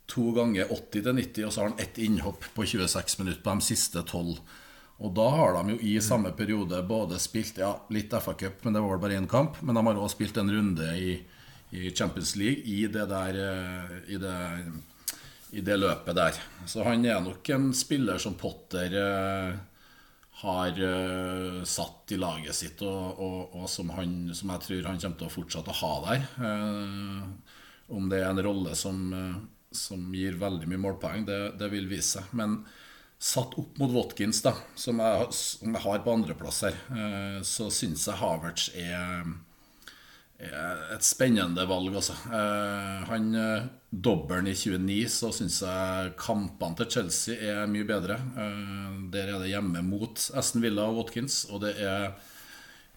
To 0.08 0.30
ganger 0.36 0.70
80 0.70 1.02
til 1.02 1.18
90, 1.18 1.48
og 1.48 1.54
så 1.54 1.62
har 1.62 1.72
han 1.72 1.82
ett 1.82 1.98
innhopp 1.98 2.46
på 2.54 2.66
26 2.66 3.18
minutter 3.24 3.42
på 3.44 3.56
de 3.58 3.66
siste 3.66 4.04
tolv. 4.08 4.38
Og 4.98 5.14
da 5.18 5.26
har 5.34 5.58
de 5.58 5.76
jo 5.76 5.80
i 5.82 5.98
samme 6.02 6.32
periode 6.38 6.80
både 6.88 7.20
spilt 7.22 7.58
ja, 7.62 7.74
litt 7.94 8.14
FA-cup, 8.14 8.64
men 8.64 8.78
det 8.78 8.82
var 8.82 8.94
vel 8.96 9.02
bare 9.04 9.18
én 9.18 9.28
kamp. 9.30 9.60
Men 9.62 9.78
de 9.78 9.84
har 9.86 9.98
også 9.98 10.16
spilt 10.16 10.38
en 10.38 10.54
runde 10.54 10.94
i, 10.98 11.18
i 11.74 11.90
Champions 11.90 12.36
League 12.38 12.64
i 12.66 12.86
det, 12.86 13.10
der, 13.10 13.42
eh, 13.44 13.98
i, 14.14 14.22
det, 14.22 14.38
i 15.52 15.64
det 15.64 15.78
løpet 15.80 16.16
der. 16.18 16.40
Så 16.68 16.84
han 16.88 17.06
er 17.06 17.20
nok 17.24 17.50
en 17.54 17.70
spiller 17.76 18.20
som 18.22 18.36
Potter 18.40 18.94
eh, 19.00 19.60
har 20.42 20.82
eh, 20.88 21.62
satt 21.68 22.14
i 22.14 22.20
laget 22.20 22.56
sitt, 22.56 22.82
og, 22.86 23.22
og, 23.24 23.56
og 23.56 23.70
som, 23.72 23.94
han, 23.96 24.18
som, 24.36 24.52
jeg 24.54 24.66
tror 24.66 24.90
han 24.92 25.00
kommer 25.02 25.22
til 25.22 25.30
å 25.30 25.36
fortsette 25.38 25.74
å 25.74 25.80
ha 25.82 25.94
der. 26.10 26.28
Eh, 26.50 27.54
om 27.96 28.10
det 28.12 28.20
er 28.20 28.34
en 28.34 28.44
rolle 28.44 28.74
som, 28.76 28.98
uh, 29.16 29.38
som 29.72 30.02
gir 30.12 30.36
veldig 30.42 30.68
mye 30.68 30.82
målpoeng, 30.84 31.24
det, 31.24 31.38
det, 31.56 31.70
vil 31.72 31.86
vise 31.88 32.18
seg. 32.18 32.34
Men 32.36 32.58
satt 33.16 33.56
opp 33.56 33.80
mot 33.80 33.94
Watkins, 33.96 34.42
da, 34.44 34.52
som 34.76 35.00
jeg, 35.00 35.30
som 35.32 35.72
jeg 35.72 35.84
har 35.86 36.02
på 36.04 36.12
andreplass 36.12 36.60
her, 36.68 36.76
så 37.48 37.70
syns 37.72 38.04
jeg 38.10 38.20
Havertz 38.20 38.68
er 38.76 39.24
et 40.38 41.02
spennende 41.02 41.66
valg, 41.66 41.96
altså. 41.98 42.14
Han 43.10 43.32
dobbelen 43.90 44.48
i 44.52 44.54
29, 44.54 45.08
så 45.10 45.32
syns 45.34 45.62
jeg 45.66 46.12
kampene 46.20 46.78
til 46.78 46.92
Chelsea 46.94 47.38
er 47.42 47.70
mye 47.72 47.88
bedre. 47.88 48.20
Der 49.14 49.32
er 49.32 49.40
det 49.42 49.50
hjemme 49.50 49.82
mot 49.82 50.22
Aston 50.38 50.62
Villa 50.62 50.86
og 50.86 51.00
Watkins, 51.00 51.46
og 51.50 51.64
det 51.66 51.74
er 51.82 52.14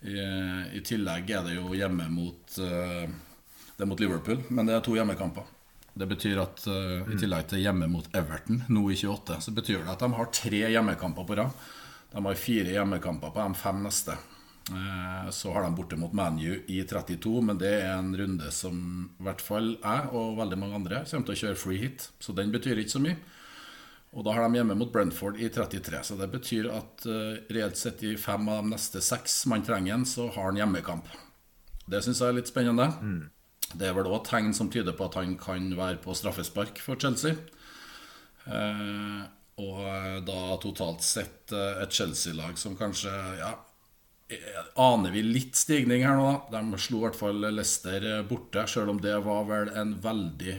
i 0.04 0.80
tillegg 0.84 1.30
er 1.32 1.48
det 1.48 1.56
jo 1.58 1.74
hjemme 1.76 2.06
mot 2.12 2.54
Det 2.56 3.84
er 3.84 3.88
mot 3.88 4.00
Liverpool, 4.00 4.38
men 4.52 4.68
det 4.68 4.74
er 4.76 4.84
to 4.84 4.94
hjemmekamper. 4.96 5.48
Det 5.96 6.06
betyr 6.08 6.38
at 6.44 6.66
i 6.68 7.16
tillegg 7.18 7.48
til 7.50 7.64
hjemme 7.64 7.88
mot 7.88 8.06
Everton 8.16 8.62
nå 8.68 8.82
i 8.92 8.98
28, 9.00 9.40
så 9.44 9.54
betyr 9.56 9.80
det 9.80 9.94
at 9.94 10.04
de 10.04 10.12
har 10.16 10.28
tre 10.36 10.60
hjemmekamper 10.76 11.24
på 11.24 11.40
rad. 11.40 11.56
De 12.12 12.20
har 12.24 12.36
fire 12.36 12.76
hjemmekamper 12.76 13.32
på 13.32 13.40
de 13.40 13.56
fem 13.56 13.80
neste. 13.86 14.16
Eh, 14.68 15.30
så 15.30 15.52
har 15.52 15.62
de 15.62 15.74
borte 15.74 15.96
mot 15.96 16.12
ManU 16.12 16.62
i 16.66 16.82
32, 16.84 17.40
men 17.42 17.58
det 17.58 17.72
er 17.80 17.96
en 17.96 18.12
runde 18.16 18.50
som 18.54 18.76
i 19.18 19.26
hvert 19.26 19.42
fall 19.42 19.72
jeg 19.80 20.10
og 20.12 20.36
veldig 20.38 20.58
mange 20.60 20.78
andre 20.78 21.02
kommer 21.08 21.26
til 21.26 21.36
å 21.36 21.40
kjøre 21.44 21.58
free 21.58 21.80
hit. 21.80 22.10
Så 22.22 22.36
den 22.36 22.52
betyr 22.54 22.78
ikke 22.78 22.94
så 22.98 23.02
mye. 23.02 23.18
Og 24.10 24.26
da 24.26 24.34
har 24.34 24.46
de 24.46 24.58
hjemme 24.58 24.74
mot 24.78 24.90
Brentford 24.90 25.38
i 25.38 25.48
33. 25.50 26.02
Så 26.06 26.18
det 26.18 26.30
betyr 26.32 26.66
at 26.74 27.04
uh, 27.06 27.36
reelt 27.54 27.78
sett 27.78 28.02
i 28.02 28.16
fem 28.18 28.48
av 28.50 28.64
de 28.64 28.72
neste 28.72 29.02
seks 29.06 29.44
man 29.50 29.62
trenger 29.66 29.94
en, 29.94 30.06
så 30.06 30.26
har 30.34 30.50
han 30.50 30.58
hjemmekamp. 30.58 31.06
Det 31.90 32.02
syns 32.02 32.22
jeg 32.22 32.32
er 32.32 32.38
litt 32.40 32.50
spennende. 32.50 32.88
Mm. 32.98 33.28
Det 33.70 33.86
er 33.86 33.94
vel 33.94 34.10
òg 34.10 34.24
tegn 34.26 34.50
som 34.54 34.70
tyder 34.70 34.96
på 34.98 35.06
at 35.06 35.18
han 35.20 35.36
kan 35.38 35.70
være 35.78 36.02
på 36.02 36.14
straffespark 36.18 36.82
for 36.82 36.98
Chelsea. 36.98 37.38
Uh, 38.50 39.30
og 39.60 39.78
da 40.26 40.40
totalt 40.58 41.04
sett 41.04 41.52
et 41.52 41.92
Chelsea-lag 41.92 42.56
som 42.58 42.78
kanskje 42.78 43.12
ja, 43.36 43.50
aner 44.74 45.10
vi 45.10 45.22
litt 45.22 45.56
stigning 45.58 46.04
her 46.06 46.18
nå. 46.18 46.32
Da. 46.50 46.60
De 46.60 46.80
slo 46.80 47.00
i 47.00 47.06
hvert 47.08 47.18
fall 47.18 47.40
Leicester 47.50 48.06
borte, 48.28 48.66
selv 48.70 48.94
om 48.94 49.00
det 49.02 49.16
var 49.24 49.48
vel 49.48 49.72
en 49.76 49.96
veldig 50.02 50.58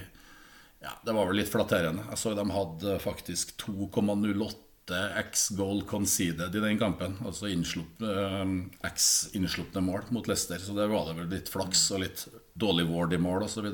Ja, 0.82 0.96
det 1.06 1.14
var 1.14 1.30
vel 1.30 1.38
litt 1.38 1.52
flatterende. 1.52 2.08
Jeg 2.10 2.18
så 2.18 2.34
de 2.36 2.48
hadde 2.50 2.98
faktisk 3.04 3.54
2,08 3.62 5.02
x 5.22 5.50
goal 5.56 5.84
conceded 5.88 6.56
i 6.56 6.64
den 6.64 6.80
kampen. 6.82 7.20
Altså 7.26 7.48
eh, 7.48 8.56
x 8.90 9.30
innslupne 9.38 9.84
mål 9.86 10.10
mot 10.10 10.28
Leicester. 10.28 10.60
Så 10.60 10.74
det 10.76 10.90
var 10.92 11.08
det 11.08 11.20
vel 11.20 11.30
litt 11.32 11.52
flaks 11.54 11.86
og 11.94 12.04
litt 12.04 12.26
dårlig 12.54 12.90
ward 12.90 13.14
i 13.14 13.22
mål 13.22 13.46
osv. 13.46 13.70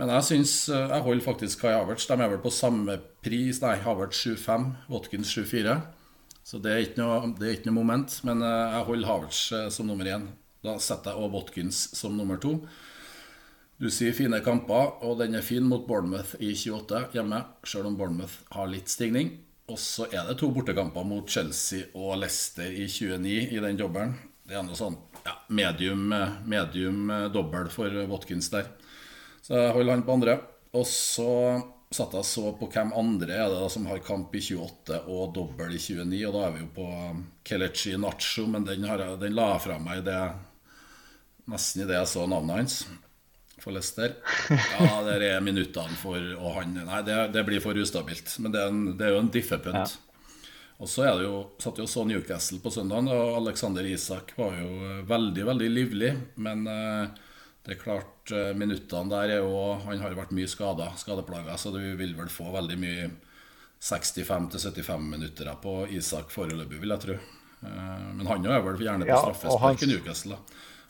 Men 0.00 0.12
jeg 0.16 0.26
syns 0.28 0.52
eh, 0.68 0.92
Jeg 0.92 1.06
holder 1.08 1.24
faktisk 1.24 1.64
Kai 1.64 1.72
Havertz. 1.74 2.06
De 2.06 2.16
er 2.20 2.34
vel 2.34 2.44
på 2.44 2.52
samme 2.52 3.00
pris. 3.24 3.62
Nei, 3.64 3.78
Havertz 3.84 4.22
7,5, 4.26 4.70
Watkins 4.92 5.32
7,4. 5.34 5.80
Så 6.50 6.58
det 6.58 6.70
er 6.72 6.80
ikke 6.82 6.98
noe, 6.98 7.28
er 7.38 7.52
ikke 7.54 7.70
noe 7.70 7.78
moment. 7.78 8.14
Men 8.26 8.42
eh, 8.42 8.72
jeg 8.74 8.86
holder 8.88 9.10
Havertz 9.12 9.42
eh, 9.54 9.68
som 9.70 9.86
nummer 9.86 10.08
én. 10.10 10.26
Da 10.66 10.74
setter 10.82 11.14
jeg 11.14 11.22
også 11.22 11.34
Watkins 11.36 11.82
som 11.94 12.16
nummer 12.18 12.40
to. 12.42 12.56
Du 13.80 13.86
sier 13.94 14.12
fine 14.12 14.42
kamper, 14.44 14.96
og 15.06 15.22
den 15.22 15.38
er 15.38 15.46
fin 15.46 15.64
mot 15.64 15.86
Bournemouth 15.86 16.34
i 16.42 16.50
28 16.52 17.14
hjemme, 17.14 17.38
selv 17.64 17.88
om 17.88 17.94
Bournemouth 17.96 18.42
har 18.52 18.68
litt 18.68 18.90
stigning. 18.92 19.30
Og 19.70 19.78
så 19.78 20.08
er 20.10 20.26
det 20.26 20.40
to 20.40 20.50
bortekamper 20.52 21.06
mot 21.06 21.30
Chelsea 21.30 21.86
og 21.94 22.18
Leicester 22.20 22.66
i 22.66 22.88
29 22.90 23.54
i 23.54 23.62
den 23.62 23.78
dobbelen. 23.78 24.18
Det 24.42 24.58
er 24.58 24.66
noe 24.66 24.76
sånn 24.76 24.98
ja, 25.22 25.36
medium, 25.54 26.10
medium 26.50 27.12
dobbel 27.32 27.70
for 27.72 27.94
Watkins 28.10 28.50
der. 28.50 28.66
Så 29.46 29.54
jeg 29.54 29.76
holder 29.78 29.94
han 29.94 30.04
på 30.04 30.18
andre. 30.18 30.40
Og 30.74 30.82
så 30.90 31.30
satt 31.90 32.14
jeg 32.14 32.26
så 32.28 32.52
på 32.54 32.68
hvem 32.70 32.92
andre 32.94 33.34
er 33.34 33.48
det 33.50 33.58
da 33.58 33.68
som 33.72 33.88
har 33.90 34.02
kamp 34.06 34.34
i 34.38 34.42
28 34.44 35.00
og 35.10 35.32
dobbel 35.34 35.74
i 35.74 35.80
29. 35.82 36.20
Og 36.28 36.36
da 36.36 36.44
er 36.46 36.52
vi 36.54 36.62
jo 36.62 36.70
på 36.76 36.86
um, 36.86 37.24
Kelechi 37.42 37.96
Nacho, 37.98 38.46
men 38.46 38.66
den, 38.68 38.86
har 38.86 39.02
jeg, 39.02 39.18
den 39.24 39.34
la 39.34 39.48
jeg 39.56 39.64
fra 39.66 39.78
meg 39.82 40.04
det, 40.06 40.18
nesten 41.50 41.82
idet 41.82 41.96
jeg 41.98 42.12
så 42.12 42.26
navnet 42.30 42.60
hans 42.60 42.76
for 43.60 43.74
Leicester. 43.74 44.14
Ja, 44.50 45.00
der 45.04 45.24
er 45.26 45.42
minuttene 45.44 45.98
for 46.00 46.16
Og 46.16 46.54
han 46.56 46.78
Nei, 46.78 47.02
det, 47.04 47.16
det 47.34 47.42
blir 47.44 47.60
for 47.60 47.76
ustabilt. 47.76 48.32
Men 48.40 48.54
det 48.54 48.62
er, 48.62 48.70
en, 48.70 48.86
det 48.96 49.08
er 49.08 49.16
jo 49.16 49.24
en 49.24 49.32
diffepunt. 49.34 49.96
Ja. 49.98 50.46
Og 50.80 50.88
så 50.88 51.04
er 51.04 51.18
det 51.18 51.26
jo, 51.26 51.42
satt 51.60 51.82
jo 51.82 51.88
så 51.90 52.06
Newcastle 52.08 52.60
på 52.62 52.72
søndag, 52.72 53.10
og 53.12 53.34
Alexander 53.42 53.84
Isak 53.84 54.32
var 54.38 54.54
jo 54.56 54.70
eh, 54.86 55.02
veldig, 55.10 55.42
veldig 55.50 55.68
livlig. 55.74 56.14
Men 56.40 56.64
eh, 56.70 57.18
det 57.66 57.74
er 57.74 57.80
klart, 57.80 58.32
eh, 58.32 58.52
minuttene 58.56 59.10
der 59.12 59.34
er 59.36 59.42
jo 59.42 59.74
Han 59.84 60.00
har 60.00 60.16
vært 60.16 60.32
mye 60.36 60.48
skada, 60.48 60.92
skadeplaga, 60.96 61.58
så 61.60 61.72
du 61.74 61.80
vil 61.96 62.14
vel 62.16 62.30
få 62.32 62.48
veldig 62.54 62.78
mye 62.80 63.10
65-75 63.80 64.98
minutter 65.00 65.52
på 65.62 65.86
Isak 65.96 66.32
foreløpig, 66.32 66.80
vil 66.80 66.92
jeg 66.92 67.04
tro. 67.04 67.14
Men 67.60 68.26
han 68.28 68.44
er 68.44 68.60
vel 68.64 68.76
gjerne 68.76 69.06
på 69.06 69.12
ja, 69.12 69.20
straffespark 69.22 69.84
i 69.84 69.88
Newcastle. 69.88 70.36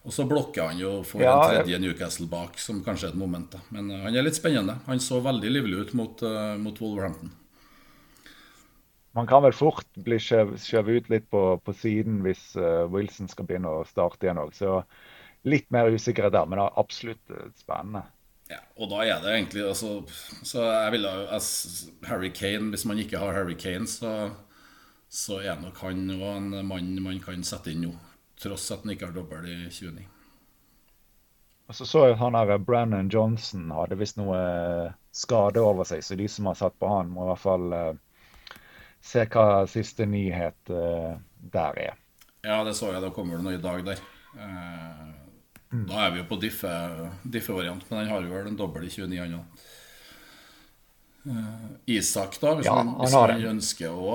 Og 0.03 0.15
så 0.15 0.25
blokker 0.27 0.73
han 0.73 0.79
jo 0.81 0.91
for 1.07 1.23
ja, 1.23 1.37
en 1.37 1.53
tredje 1.53 1.79
Newcastle 1.83 2.27
bak, 2.31 2.59
som 2.59 2.81
kanskje 2.83 3.09
er 3.09 3.15
et 3.15 3.21
moment. 3.21 3.47
Da. 3.53 3.63
Men 3.75 3.93
han 3.95 4.17
er 4.17 4.27
litt 4.27 4.39
spennende. 4.39 4.81
Han 4.89 5.03
så 5.03 5.21
veldig 5.23 5.53
livlig 5.55 5.85
ut 5.85 5.95
mot, 5.99 6.25
mot 6.59 6.83
Wolverhampton 6.83 7.31
man 9.13 9.27
kan 9.27 9.43
vel 9.43 9.55
fort 9.57 9.89
bli 9.99 10.19
skjøvet 10.23 10.89
ut 10.89 11.09
litt 11.11 11.31
på, 11.33 11.43
på 11.65 11.75
siden 11.75 12.21
hvis 12.25 12.53
uh, 12.59 12.87
Wilson 12.91 13.31
skal 13.31 13.49
begynne 13.49 13.73
å 13.81 13.87
starte 13.89 14.27
igjen 14.27 14.39
òg. 14.43 14.55
Så 14.55 14.81
litt 15.49 15.71
mer 15.73 15.91
usikre 15.91 16.31
der, 16.33 16.47
men 16.47 16.61
det 16.61 16.67
er 16.67 16.81
absolutt 16.83 17.35
uh, 17.35 17.49
spennende. 17.59 18.05
Ja, 18.51 18.59
og 18.77 18.91
da 18.91 19.05
er 19.07 19.21
det 19.23 19.31
egentlig 19.31 19.63
altså, 19.63 20.01
Så 20.43 20.65
jeg 20.65 20.93
ville 20.97 21.11
Harry 22.09 22.33
Kane 22.35 22.73
Hvis 22.73 22.83
man 22.85 22.99
ikke 22.99 23.21
har 23.23 23.31
Harry 23.37 23.55
Kane, 23.55 23.87
så, 23.87 24.33
så 25.07 25.39
er 25.39 25.61
nok 25.61 25.79
han 25.85 26.09
òg 26.17 26.25
en 26.33 26.67
mann 26.67 26.97
man 27.05 27.21
kan 27.23 27.47
sette 27.47 27.71
inn 27.71 27.85
nå. 27.87 27.93
Tross 28.43 28.73
at 28.75 28.83
han 28.83 28.97
ikke 28.97 29.11
har 29.11 29.15
dobbel 29.15 29.47
i 29.47 29.59
29. 29.71 30.03
Og 31.71 31.77
så 31.79 31.87
så 31.87 32.01
jeg 32.09 32.19
han 32.19 32.35
her 32.35 32.59
Brennan 32.59 33.11
Johnson 33.13 33.71
hadde 33.71 34.01
visst 34.01 34.19
noe 34.19 34.39
skade 35.15 35.63
over 35.63 35.87
seg, 35.87 36.03
så 36.03 36.17
de 36.19 36.27
som 36.27 36.49
har 36.51 36.57
satt 36.59 36.75
på 36.83 36.89
han, 36.91 37.13
må 37.15 37.23
i 37.23 37.29
hvert 37.29 37.43
fall 37.45 37.67
uh, 37.71 38.57
se 38.99 39.23
hva 39.31 39.69
siste 39.71 40.07
nyhet 40.11 40.73
uh, 40.75 41.15
der 41.55 41.79
er. 41.85 42.01
Ja, 42.43 42.65
det 42.67 42.75
så 42.75 42.91
jeg. 42.91 43.05
Da 43.05 43.13
kommer 43.15 43.39
det 43.39 43.47
noe 43.47 43.55
i 43.55 43.63
dag 43.63 43.85
der. 43.87 44.03
Uh, 44.35 45.20
mm. 45.73 45.85
Da 45.89 46.07
er 46.07 46.15
vi 46.15 46.23
jo 46.23 46.29
på 46.31 46.39
diffe-variant, 46.41 47.87
men 47.89 48.03
han 48.03 48.11
har 48.11 48.25
jo 48.25 48.33
vel 48.35 48.51
en 48.51 48.59
dobbel 48.59 48.89
i 48.89 48.93
29, 48.93 49.21
han 49.23 49.39
òg. 49.41 49.63
Uh, 51.21 51.73
Isak, 51.93 52.39
da, 52.41 52.55
hvis, 52.57 52.65
ja, 52.65 52.79
han, 52.79 52.95
hvis 52.97 53.13
han 53.13 53.43
ønsker 53.51 53.93
å 53.93 54.15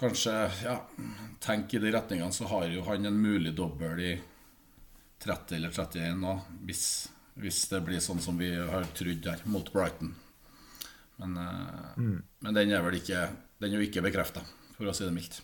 kanskje 0.00 0.32
ja, 0.64 0.78
tenke 1.44 1.76
i 1.76 1.82
de 1.82 1.92
retningene, 1.92 2.32
så 2.32 2.48
har 2.48 2.64
jo 2.72 2.84
han 2.86 3.10
en 3.10 3.18
mulig 3.20 3.52
dobbel 3.56 4.00
i 4.00 4.14
30 5.20 5.58
eller 5.58 5.74
31 5.74 6.16
nå, 6.22 6.38
hvis, 6.64 6.84
hvis, 7.40 7.66
det 7.68 7.82
blir 7.84 8.00
sånn 8.00 8.22
som 8.24 8.40
vi 8.40 8.54
har 8.56 8.88
trodd 8.96 9.20
der, 9.26 9.44
mot 9.44 9.68
Brighton. 9.72 10.14
Men, 11.20 11.36
uh, 11.36 11.92
mm. 12.00 12.16
men 12.46 12.56
den 12.56 12.72
er 12.72 12.86
vel 12.86 12.96
ikke 13.02 13.26
den 13.64 13.72
er 13.72 13.80
jo 13.80 13.86
ikke 13.86 14.02
bekrefta, 14.04 14.42
for 14.76 14.90
å 14.90 14.94
si 14.96 15.06
det 15.06 15.14
mildt. 15.14 15.38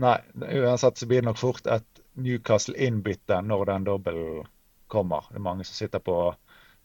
Nei, 0.00 0.18
uansett 0.60 1.00
så 1.00 1.08
blir 1.10 1.22
det 1.22 1.26
nok 1.26 1.40
fort 1.40 1.66
et 1.66 1.99
Newcastle-innbytte 2.22 3.40
når 3.42 3.64
den 3.72 3.88
dobbelen 3.88 4.48
kommer. 4.90 5.26
Det 5.30 5.38
er 5.38 5.46
mange 5.46 5.64
som 5.64 5.78
sitter 5.78 6.02
på 6.04 6.18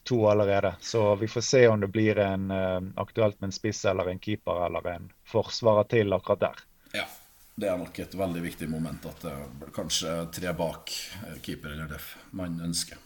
to 0.05 0.27
allerede. 0.29 0.75
Så 0.79 1.15
vi 1.15 1.27
får 1.27 1.41
se 1.41 1.67
om 1.67 1.79
det 1.81 1.87
blir 1.87 2.17
en, 2.21 2.51
uh, 2.51 2.81
aktuelt 2.95 3.39
med 3.41 3.47
en 3.47 3.55
spiss 3.55 3.85
eller 3.85 4.09
en 4.09 4.19
keeper 4.19 4.65
eller 4.65 4.87
en 4.87 5.07
forsvarer 5.25 5.89
til 5.89 6.13
akkurat 6.13 6.39
der. 6.39 6.61
Ja, 6.93 7.07
det 7.55 7.71
er 7.71 7.79
nok 7.81 7.99
et 7.99 8.13
veldig 8.15 8.43
viktig 8.43 8.69
moment 8.69 9.07
at 9.09 9.25
det 9.25 9.33
er 9.33 9.73
kanskje 9.73 10.13
tre 10.35 10.53
bak 10.53 10.93
eh, 11.25 11.41
keeper 11.41 11.73
eller 11.73 11.89
def 11.89 12.11
man 12.37 12.59
ønsker. 12.61 13.01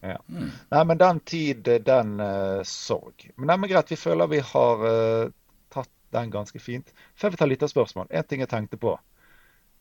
Ja. 0.00 0.20
Mm. 0.28 0.50
Nei, 0.70 0.84
men 0.84 0.98
den 1.00 1.20
tid, 1.20 1.68
den 1.86 2.20
uh, 2.20 2.62
sorg. 2.62 3.30
Men, 3.36 3.48
det 3.48 3.56
er 3.56 3.74
greit, 3.74 3.90
vi 3.90 3.98
føler 3.98 4.30
vi 4.30 4.44
har 4.52 4.84
uh, 4.84 5.32
tatt 5.72 5.90
den 6.14 6.30
ganske 6.30 6.60
fint. 6.62 6.92
Før 7.16 7.32
vi 7.32 7.40
tar 7.40 7.50
litt 7.50 7.64
av 7.64 7.72
spørsmål, 7.72 8.10
en 8.10 8.28
ting 8.28 8.44
jeg 8.44 8.52
tenkte 8.52 8.78
på. 8.80 8.92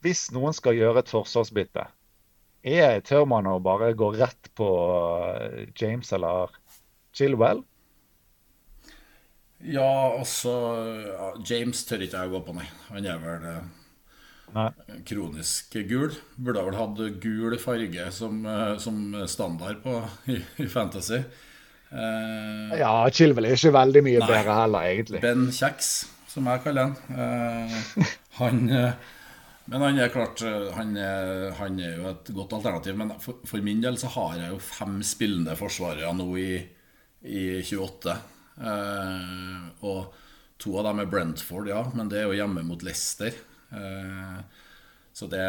Hvis 0.05 0.27
noen 0.35 0.53
skal 0.53 0.77
gjøre 0.77 1.01
et 1.01 1.09
forsvarsbytte, 1.09 1.87
er, 2.65 2.99
tør 3.05 3.25
man 3.29 3.49
å 3.49 3.59
bare 3.61 3.91
gå 3.97 4.11
rett 4.17 4.51
på 4.57 4.67
uh, 4.69 5.63
James 5.77 6.11
eller 6.13 6.53
Chilwell? 7.15 7.63
Ja, 9.65 9.89
altså 10.19 10.53
James 11.47 11.81
tør 11.87 12.03
ikke 12.05 12.21
jeg 12.21 12.29
å 12.29 12.35
gå 12.35 12.41
på, 12.45 12.55
nei. 12.57 12.67
Han 12.91 13.07
er 13.09 13.21
vel 13.23 13.45
Nei. 14.55 14.69
Kronisk 15.07 15.75
gul. 15.89 16.13
Burde 16.37 16.63
vel 16.67 16.77
hatt 16.77 17.01
gul 17.23 17.57
farge 17.59 18.05
som, 18.15 18.45
eh, 18.45 18.77
som 18.81 19.01
standard 19.27 19.81
på, 19.83 19.97
i, 20.31 20.39
i 20.63 20.67
Fantasy. 20.71 21.21
Eh, 21.91 22.77
ja, 22.79 22.93
Chilwell 23.13 23.49
er 23.49 23.57
ikke 23.57 23.73
veldig 23.75 24.03
mye 24.05 24.21
nei. 24.21 24.29
bedre 24.29 24.59
heller, 24.61 24.87
egentlig. 24.91 25.21
Ben 25.23 25.49
Kjeks, 25.53 25.91
som 26.31 26.47
jeg 26.51 26.63
kaller 26.65 26.91
han. 26.91 27.19
Eh, 27.25 28.15
han 28.39 28.63
eh, 28.69 29.11
men 29.71 29.81
han 29.81 29.97
er 29.97 30.11
klart 30.13 30.43
eh, 30.45 30.67
han 30.75 30.93
er, 30.99 31.49
han 31.59 31.79
er, 31.81 31.95
jo 31.99 32.09
et 32.11 32.29
godt 32.37 32.53
alternativ. 32.59 32.97
Men 32.99 33.15
for, 33.21 33.41
for, 33.47 33.63
min 33.65 33.81
del 33.83 33.97
så 34.01 34.11
har 34.13 34.37
jeg 34.39 34.53
jo 34.53 34.61
fem 34.61 34.99
spillende 35.05 35.57
forsvarere 35.59 36.13
nå 36.17 36.27
i, 36.41 36.51
i 37.25 37.45
28. 37.63 38.15
Eh, 38.61 39.65
og 39.89 40.21
to 40.61 40.77
av 40.79 40.87
dem 40.89 41.01
er 41.03 41.09
Brentford, 41.11 41.71
ja, 41.73 41.81
men 41.97 42.11
det 42.11 42.21
er 42.21 42.29
jo 42.29 42.37
hjemme 42.37 42.63
mot 42.67 42.85
Leicester. 42.85 43.33
Eh, 43.73 44.39
så 45.15 45.27
det 45.31 45.43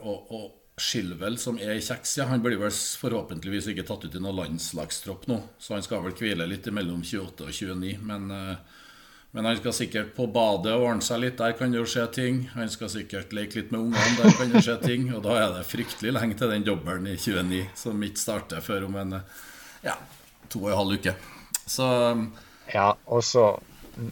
Og, 0.00 0.30
og 0.32 0.52
Skilvel, 0.74 1.36
som 1.38 1.58
er 1.62 1.76
i 1.76 1.82
kjeks, 1.84 2.16
ja, 2.18 2.24
han 2.26 2.42
blir 2.42 2.58
vel 2.58 2.72
forhåpentligvis 2.74 3.68
ikke 3.70 3.84
tatt 3.86 4.08
ut 4.08 4.16
i 4.18 4.22
noen 4.22 4.40
landslagstropp 4.40 5.28
nå. 5.30 5.36
Så 5.62 5.76
han 5.76 5.84
skal 5.86 6.02
vel 6.02 6.16
hvile 6.18 6.48
litt 6.50 6.66
mellom 6.74 7.04
28 7.06 7.46
og 7.46 7.52
29. 7.54 7.92
Men, 8.02 8.26
eh, 8.34 8.82
men 9.34 9.48
han 9.48 9.56
skal 9.58 9.74
sikkert 9.74 10.12
på 10.14 10.28
badet 10.30 10.70
og 10.76 10.84
ordne 10.86 11.02
seg 11.02 11.18
litt. 11.24 11.40
Der 11.40 11.56
kan 11.58 11.72
det 11.74 11.80
jo 11.80 11.88
skje 11.90 12.06
ting. 12.14 12.36
Han 12.54 12.68
skal 12.70 12.90
sikkert 12.92 13.34
leke 13.34 13.58
litt 13.58 13.72
med 13.74 13.80
ungene. 13.88 14.12
Der 14.20 14.36
kan 14.38 14.54
det 14.54 14.62
skje 14.62 14.76
ting. 14.84 15.08
Og 15.10 15.24
da 15.26 15.34
er 15.40 15.48
det 15.56 15.64
fryktelig 15.66 16.12
lenge 16.14 16.38
til 16.38 16.52
den 16.54 16.66
dobbelen 16.66 17.08
i 17.10 17.16
29, 17.18 17.64
som 17.74 18.04
ikke 18.06 18.22
starter 18.22 18.62
før 18.62 18.86
om 18.86 18.98
en 19.02 19.16
ja, 19.82 19.96
to 20.52 20.62
og 20.62 20.70
en 20.70 20.78
halv 20.84 21.00
uke. 21.00 21.16
Så 21.66 21.88
Ja, 22.70 22.92
og 23.10 23.24
så 23.26 23.48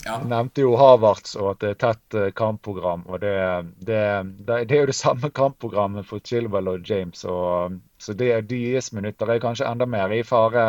ja. 0.04 0.18
Nevnte 0.26 0.62
jo 0.62 0.74
Havertz 0.78 1.34
og 1.34 1.52
at 1.52 1.62
det 1.62 1.70
er 1.72 1.78
tett 1.80 2.18
eh, 2.18 2.32
kampprogram. 2.38 3.06
og 3.06 3.20
Det, 3.22 3.34
det, 3.78 4.02
det, 4.38 4.58
det 4.70 4.76
er 4.76 4.84
jo 4.84 4.90
det 4.90 4.98
samme 4.98 5.30
kampprogrammet 5.34 6.06
for 6.06 6.22
Chilwell 6.24 6.70
og 6.70 6.90
James. 6.90 7.24
Og, 7.24 7.78
så 7.98 8.14
det, 8.14 8.30
deres 8.50 8.92
minutter 8.92 9.30
er 9.30 9.42
kanskje 9.42 9.66
enda 9.70 9.86
mer 9.86 10.14
i 10.14 10.22
fare 10.26 10.66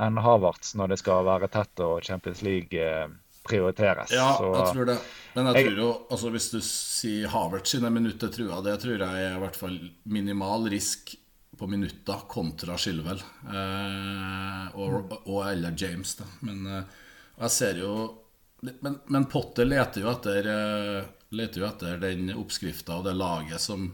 enn 0.00 0.20
Havertz 0.24 0.72
når 0.78 0.94
det 0.94 1.02
skal 1.02 1.26
være 1.28 1.50
tett 1.52 1.84
og 1.84 2.00
Champions 2.04 2.40
League 2.44 2.80
eh, 2.80 3.08
prioriteres. 3.46 4.12
Ja, 4.14 4.34
så, 4.38 4.52
jeg 4.54 4.76
tror 4.76 4.88
det. 4.92 4.98
Men 5.32 5.48
jeg, 5.48 5.56
jeg 5.56 5.70
tror 5.70 5.82
jo, 5.82 5.90
altså 6.14 6.30
hvis 6.34 6.48
du 6.52 6.60
sier 6.66 7.32
Havertz 7.32 7.74
sine 7.74 7.90
minutter, 7.90 8.30
jeg 8.30 8.66
det 8.66 8.78
tror 8.82 9.04
jeg 9.06 9.26
er 9.26 9.36
i 9.36 9.42
hvert 9.42 9.58
fall 9.58 9.78
minimal 10.04 10.68
risk 10.72 11.14
på 11.58 11.68
minutter 11.68 12.26
kontra 12.28 12.78
Skilvel 12.80 13.20
eh, 13.20 14.76
og, 14.80 15.12
og, 15.26 15.40
eller 15.50 15.74
James. 15.76 16.14
da. 16.18 16.26
Men 16.48 16.66
eh, 16.66 17.00
jeg 17.42 17.54
ser 17.54 17.80
jo 17.82 17.94
men, 18.62 18.98
men, 19.06 19.26
Potter 19.26 19.66
leter 19.66 20.04
jo 20.04 20.10
etter, 20.12 20.46
eh, 20.46 21.08
leter 21.34 21.62
jo 21.62 21.66
etter 21.66 21.98
den 22.02 22.30
oppskrifta 22.36 23.00
og 23.00 23.08
det 23.08 23.16
laget 23.18 23.62
som, 23.62 23.88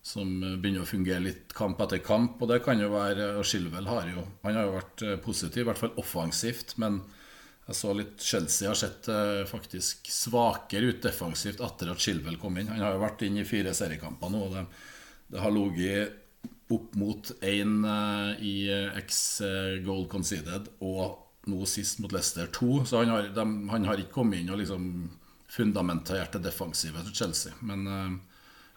som, 0.00 0.30
begynner 0.40 0.86
å 0.86 0.88
fungere 0.88 1.20
litt 1.26 1.52
kamp 1.56 1.82
etter 1.84 2.00
kamp. 2.04 2.40
Og 2.40 2.48
det 2.48 2.62
kan 2.64 2.80
jo 2.80 2.88
være 2.94 3.34
Og 3.36 3.44
Skilvel 3.44 3.90
har 3.90 4.08
jo 4.08 4.24
Han 4.46 4.56
har 4.56 4.64
jo 4.64 4.76
vært 4.78 5.04
eh, 5.04 5.18
positiv, 5.20 5.64
i 5.64 5.68
hvert 5.68 5.82
fall 5.82 6.00
offensivt. 6.00 6.78
Men 6.80 7.02
jeg 7.66 7.74
så 7.74 7.92
litt 7.98 8.22
Chelsea 8.22 8.68
har 8.70 8.78
sett 8.78 9.08
eh, 9.10 9.42
faktisk 9.48 10.06
svakere 10.12 10.92
ut 10.92 11.02
defensivt 11.02 11.62
etter 11.64 11.90
at 11.90 12.02
Shilwell 12.02 12.38
kom 12.38 12.60
inn. 12.60 12.70
Han 12.70 12.84
har 12.84 12.94
jo 12.94 13.02
vært 13.02 13.24
inn 13.26 13.40
i 13.42 13.48
fire 13.48 13.74
seriekamper 13.74 14.30
nå. 14.30 14.44
og 14.46 14.54
det, 14.54 14.62
det 15.34 15.42
har 15.42 15.54
ligget 15.54 16.22
opp 16.70 16.94
mot 16.98 17.30
én 17.46 17.74
i 18.42 18.54
X 18.98 19.18
goal 19.86 20.08
conceded 20.10 20.66
og 20.82 21.50
nå 21.50 21.66
sist 21.70 22.00
mot 22.02 22.14
Leicester 22.14 22.48
2. 22.54 22.70
Så 22.90 23.02
han 23.02 23.12
har, 23.14 23.28
de, 23.34 23.44
han 23.70 23.86
har 23.86 24.02
ikke 24.02 24.16
kommet 24.18 24.42
inn 24.42 24.50
og 24.50 24.58
liksom 24.62 24.88
fundamentert 25.50 26.34
det 26.34 26.42
defensive 26.48 27.04
til 27.06 27.14
Chelsea. 27.22 27.54
Men, 27.66 27.86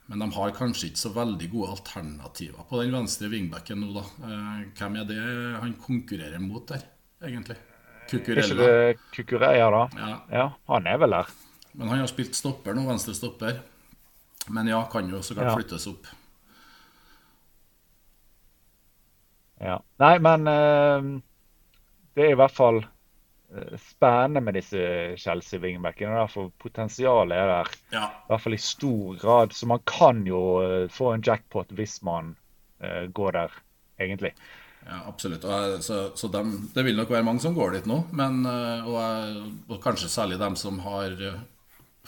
men, 0.06 0.22
de 0.22 0.30
har 0.38 0.54
kanskje 0.58 0.92
ikke 0.92 1.02
så 1.02 1.14
veldig 1.18 1.50
gode 1.54 1.74
alternativer 1.78 2.70
på 2.70 2.84
den 2.84 2.94
venstre 2.94 3.30
wingbacken 3.34 3.82
nå, 3.82 3.90
da. 3.98 4.06
Hvem 4.78 5.02
er 5.02 5.10
det 5.10 5.24
han 5.66 5.74
konkurrerer 5.82 6.46
mot 6.46 6.70
der, 6.70 6.86
egentlig? 7.26 7.58
Kukurella. 8.10 8.42
Er 8.42 8.94
ikke 8.94 9.00
det 9.00 9.16
Kukureya, 9.16 9.70
da? 9.76 9.84
Ja. 9.96 10.16
ja. 10.34 10.48
Han 10.74 10.90
er 10.90 11.02
vel 11.02 11.18
der. 11.18 11.34
Men 11.72 11.94
han 11.94 12.04
har 12.04 12.12
spilt 12.12 12.38
stopper 12.38 12.76
nå, 12.78 12.84
venstre 12.90 13.16
stopper. 13.18 13.62
Men 14.50 14.72
ja, 14.72 14.82
kan 14.92 15.10
jo 15.10 15.22
så 15.24 15.38
klart 15.38 15.52
ja. 15.52 15.58
flyttes 15.60 15.88
opp. 15.92 16.10
Ja. 19.60 19.82
Nei, 20.02 20.14
men 20.24 20.48
uh 20.50 21.18
det 22.20 22.26
er 22.28 22.34
i 22.34 22.40
hvert 22.40 22.56
fall 22.56 22.82
eh, 22.84 23.76
spennende 23.80 24.42
med 24.44 24.58
disse 24.60 24.82
Chelsea-wingbackene. 25.22 26.26
For 26.32 26.52
potensialet 26.62 27.38
er 27.38 27.52
der. 27.54 27.74
Ja. 27.96 28.06
I 28.26 28.34
hvert 28.34 28.46
fall 28.46 28.58
i 28.58 28.64
stor 28.64 29.20
grad. 29.22 29.56
Så 29.56 29.70
man 29.72 29.84
kan 29.88 30.26
jo 30.28 30.42
eh, 30.66 30.90
få 30.92 31.14
en 31.14 31.24
jackpot 31.26 31.72
hvis 31.78 32.02
man 32.04 32.36
går 33.12 33.34
der, 33.36 33.56
egentlig. 34.00 34.30
Ja, 34.86 35.04
absolutt. 35.10 35.44
Jeg, 35.46 35.80
så, 35.86 36.00
så 36.18 36.30
dem, 36.34 36.54
det 36.74 36.86
vil 36.88 36.98
nok 36.98 37.12
være 37.14 37.26
mange 37.28 37.44
som 37.44 37.56
går 37.58 37.78
dit 37.78 37.90
nå. 37.90 38.02
Men, 38.16 38.42
og, 38.48 38.96
jeg, 38.96 39.42
og 39.70 39.82
kanskje 39.84 40.10
særlig 40.10 40.40
dem 40.42 40.56
som 40.58 40.80
har 40.86 41.16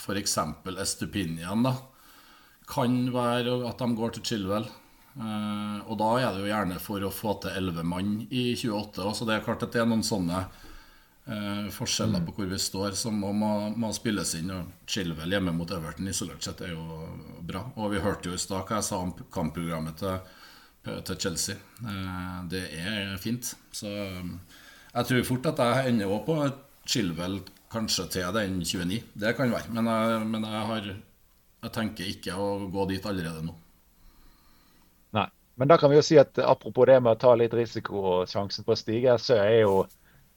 f.eks. 0.01 0.38
Estupinian. 0.81 1.63
da 1.63 1.75
Kan 2.67 3.12
være 3.13 3.60
at 3.69 3.84
de 3.84 3.95
går 3.95 4.15
til 4.15 4.25
Chilwell. 4.31 4.69
Uh, 5.12 5.84
og 5.91 5.97
da 5.99 6.10
er 6.21 6.29
det 6.31 6.39
jo 6.45 6.51
gjerne 6.53 6.77
for 6.79 7.03
å 7.03 7.12
få 7.12 7.34
til 7.43 7.55
11 7.60 7.84
mann 7.84 8.12
i 8.29 8.51
28. 8.55 9.10
Så 9.17 9.27
det 9.27 9.38
er 9.38 9.47
klart 9.47 9.63
at 9.65 9.73
det 9.73 9.81
er 9.84 9.89
noen 9.89 10.05
sånne 10.07 10.45
uh, 10.45 11.65
forskjeller 11.75 12.23
på 12.23 12.36
hvor 12.38 12.47
vi 12.47 12.60
står 12.62 12.95
som 12.95 13.17
må, 13.19 13.34
må, 13.75 13.91
spilles 13.95 14.36
inn. 14.39 14.53
Og 14.55 14.88
Chilwell 14.88 15.36
hjemme 15.36 15.55
mot 15.55 15.71
Everton 15.75 16.07
isolert 16.12 16.47
sett 16.47 16.63
er 16.63 16.71
jo 16.77 17.10
bra. 17.43 17.65
Og 17.75 17.91
vi 17.95 18.03
hørte 18.03 18.31
jo 18.31 18.38
i 18.38 18.41
stad 18.41 18.63
hva 18.63 18.79
jeg 18.79 18.88
sa 18.88 19.01
om 19.03 19.12
kampprogrammet 19.34 19.99
til, 19.99 20.38
til 20.84 21.20
Chelsea. 21.20 21.56
Uh, 21.84 22.41
det 22.50 22.63
er 22.80 23.17
fint. 23.22 23.54
Så 23.72 23.89
jeg 23.91 25.08
tror 25.08 25.28
fort 25.28 25.50
at 25.54 25.62
jeg 25.63 25.94
ender 25.94 26.13
opp 26.13 26.26
på 26.30 26.38
Chilwell 26.89 27.41
kanskje 27.72 28.08
til 28.17 28.34
den 28.36 28.60
29. 28.60 29.02
Det 29.13 29.36
kan 29.38 29.52
være. 29.52 29.70
Men 29.72 29.88
jeg, 29.88 30.26
men 30.28 30.48
jeg, 30.48 30.63
har, 30.72 30.89
jeg 31.63 31.74
tenker 31.76 32.10
ikke 32.10 32.36
å 32.36 32.50
gå 32.72 32.88
dit 32.89 33.06
allerede 33.06 33.46
nå. 33.46 33.56
Nei. 35.15 35.28
Men 35.56 35.72
da 35.72 35.78
kan 35.78 35.91
vi 35.91 36.00
jo 36.00 36.06
si 36.06 36.17
at 36.20 36.39
apropos 36.41 36.89
det 36.89 37.00
med 37.04 37.13
å 37.13 37.22
ta 37.22 37.36
litt 37.38 37.54
risiko 37.56 38.02
og 38.15 38.32
sjansen 38.32 38.67
på 38.67 38.76
å 38.76 38.80
stige, 38.80 39.15
så 39.22 39.38
er 39.44 39.62
jo 39.62 39.86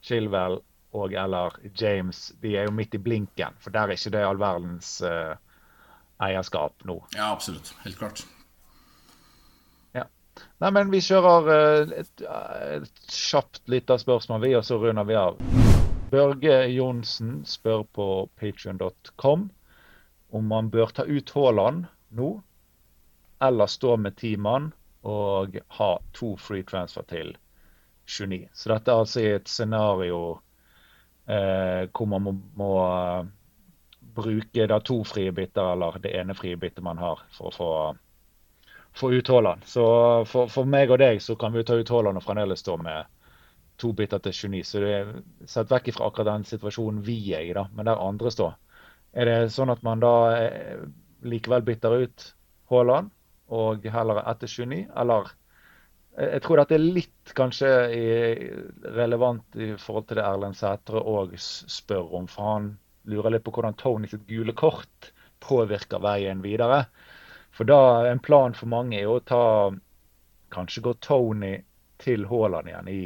Chilwell 0.04 0.60
og 0.94 1.14
eller 1.18 1.56
James 1.74 2.28
de 2.42 2.54
er 2.54 2.68
jo 2.68 2.74
midt 2.74 2.94
i 2.94 3.02
blinken. 3.02 3.56
For 3.58 3.74
der 3.74 3.88
er 3.88 3.98
ikke 3.98 4.14
det 4.14 4.22
all 4.26 4.38
verdens 4.38 5.00
uh, 5.02 5.34
eierskap 6.22 6.86
nå. 6.86 7.00
Ja, 7.16 7.32
absolutt. 7.32 7.72
Helt 7.82 7.98
klart. 7.98 8.22
Nei, 10.62 10.70
men 10.74 10.90
vi 10.92 11.02
kjører 11.04 11.50
uh, 11.50 11.94
et, 12.00 12.24
et 12.24 13.04
kjapt 13.10 13.62
lite 13.70 13.98
spørsmål, 14.00 14.42
vi, 14.44 14.54
og 14.58 14.64
så 14.66 14.78
runder 14.82 15.06
vi 15.08 15.18
av. 15.18 15.38
Børge 16.14 16.56
Johnsen 16.70 17.42
spør 17.48 17.84
på 17.96 18.08
patrion.com 18.40 19.48
om 20.34 20.50
man 20.50 20.70
bør 20.70 20.90
ta 20.94 21.04
ut 21.06 21.30
Haaland 21.34 21.86
nå, 22.18 22.30
eller 23.42 23.70
stå 23.70 23.96
med 23.96 24.22
mann 24.38 24.72
og 25.04 25.58
ha 25.78 25.90
to 26.12 26.34
free 26.36 26.62
transfer 26.62 27.02
til 27.02 27.36
29. 28.06 28.48
Så 28.52 28.72
dette 28.72 28.90
er 28.90 29.02
altså 29.02 29.20
et 29.20 29.48
scenario 29.48 30.20
eh, 31.28 31.88
hvor 31.92 32.06
man 32.08 32.22
må, 32.22 32.34
må 32.56 32.70
uh, 32.80 33.26
bruke 34.14 34.66
da 34.70 34.78
to 34.80 35.02
frie 35.04 35.32
bytter, 35.32 35.72
eller 35.74 35.98
det 36.02 36.14
ene 36.18 36.34
frie 36.34 36.56
byttet 36.56 36.84
man 36.84 36.98
har, 36.98 37.22
for 37.36 37.50
å 37.50 37.54
få, 37.54 37.70
få 38.94 39.12
ut 39.12 39.28
Haaland. 39.28 39.64
Så 39.66 39.84
for, 40.30 40.50
for, 40.52 40.68
meg 40.70 40.92
og 40.94 41.00
deg 41.02 41.22
så 41.22 41.36
kan 41.38 41.54
vi 41.54 41.64
ta 41.66 41.78
ut 41.78 41.90
Haaland 41.90 42.20
og 42.20 42.26
fremdeles 42.26 42.62
stå 42.62 42.76
med 42.82 43.10
to 43.82 43.90
bytter 43.96 44.22
til 44.22 44.36
29. 44.54 44.62
Så 44.68 44.84
det 44.84 44.92
er 44.94 45.10
sett 45.50 45.72
vekk 45.72 45.90
fra 45.96 46.08
akkurat 46.08 46.30
den 46.30 46.46
situasjonen 46.46 47.02
vi 47.06 47.18
er 47.34 47.48
i, 47.48 47.56
da, 47.56 47.66
men 47.74 47.90
der 47.90 48.02
andre 48.02 48.30
står. 48.30 48.54
Er 49.14 49.30
det 49.30 49.52
sånn 49.54 49.72
at 49.74 49.82
man 49.86 50.02
da 50.02 50.14
eh, 50.38 50.86
likevel 51.26 51.66
bytter 51.66 52.02
ut 52.04 52.30
Haaland? 52.70 53.10
og 53.52 53.84
heller 53.92 54.22
etter 54.24 54.48
29, 54.48 54.84
eller 54.96 55.32
jeg 56.14 56.42
tror 56.44 56.60
dette 56.60 56.76
er 56.76 56.84
litt 56.94 57.32
kanskje 57.34 57.70
relevant 58.94 59.58
i 59.58 59.72
forhold 59.80 60.06
til 60.08 60.20
det 60.20 60.26
Erlend 60.28 60.56
Sætre 60.56 61.02
òg 61.02 61.34
spør 61.40 62.14
om. 62.20 62.28
For 62.30 62.52
han 62.52 62.68
lurer 63.10 63.34
litt 63.34 63.44
på 63.46 63.54
hvordan 63.56 63.74
Tony 63.80 64.08
sitt 64.10 64.22
gule 64.28 64.54
kort 64.54 65.10
påvirker 65.42 66.02
veien 66.04 66.44
videre. 66.44 66.84
For 67.54 67.64
da 67.64 68.06
en 68.10 68.18
plan 68.18 68.54
for 68.54 68.70
mange 68.70 68.98
er 68.98 69.10
å 69.10 69.20
ta 69.22 69.72
Kanskje 70.54 70.82
gå 70.82 70.92
Tony 71.02 71.54
til 71.98 72.26
Haaland 72.30 72.68
igjen 72.70 72.88
i 72.90 73.00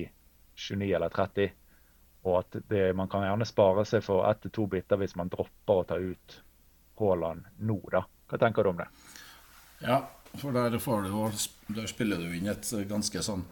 29 0.59 0.89
eller 0.97 1.13
30. 1.13 1.53
Og 2.27 2.35
at 2.43 2.59
det, 2.69 2.91
man 2.97 3.09
kan 3.09 3.25
gjerne 3.25 3.47
spare 3.49 3.85
seg 3.89 4.05
for 4.05 4.27
ett 4.29 4.43
til 4.45 4.53
to 4.53 4.67
biter 4.69 5.01
hvis 5.01 5.17
man 5.17 5.31
dropper 5.33 5.81
å 5.81 5.87
ta 5.89 5.97
ut 5.97 6.39
Haaland 7.01 7.47
nå, 7.65 7.79
da. 7.93 8.03
Hva 8.29 8.41
tenker 8.41 8.65
du 8.67 8.73
om 8.73 8.81
det? 8.83 8.89
Ja, 9.81 10.03
for 10.35 10.53
der, 10.53 10.75
du, 10.75 10.81
der, 11.73 11.87
spiller 11.89 12.21
du 12.21 12.35
inn 12.37 12.51
et 12.51 12.69
ganske 12.91 13.23
sånn 13.25 13.47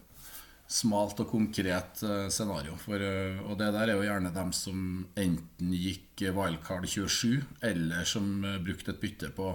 smalt 0.67 1.21
og 1.23 1.31
konkret 1.31 2.03
uh, 2.03 2.27
scenario. 2.33 2.75
For, 2.83 3.01
uh, 3.01 3.47
og 3.47 3.57
det 3.61 3.71
der 3.77 3.93
er 3.93 4.01
jo 4.01 4.05
gjerne 4.09 4.35
dem 4.35 4.53
som 4.57 5.07
enten 5.15 5.73
gikk 5.73 6.27
wildcard 6.37 6.89
27, 6.91 7.47
eller 7.71 8.05
som 8.09 8.43
uh, 8.45 8.59
brukte 8.61 8.93
et 8.93 9.01
bytte 9.01 9.31
på 9.37 9.55